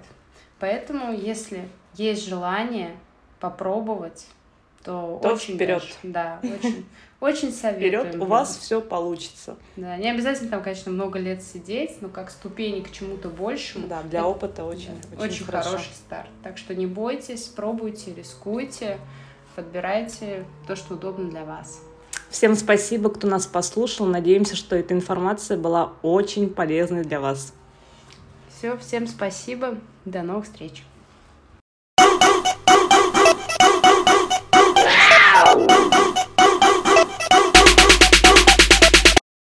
[0.60, 2.96] Поэтому, если есть желание
[3.40, 4.28] попробовать,
[4.84, 5.84] то, то очень вперед.
[6.04, 6.86] да, очень,
[7.20, 8.06] очень советую.
[8.06, 9.58] Вперед, у вас все получится.
[9.76, 13.88] Да, не обязательно там, конечно, много лет сидеть, но как ступени к чему-то большему.
[13.88, 15.70] Да, для опыта очень, да, очень, очень хорошо.
[15.72, 16.30] хороший старт.
[16.44, 18.98] Так что не бойтесь, пробуйте, рискуйте,
[19.56, 21.82] подбирайте то, что удобно для вас.
[22.30, 24.06] Всем спасибо, кто нас послушал.
[24.06, 27.54] Надеемся, что эта информация была очень полезной для вас.
[28.50, 29.78] Все, всем спасибо.
[30.06, 30.84] До новых встреч.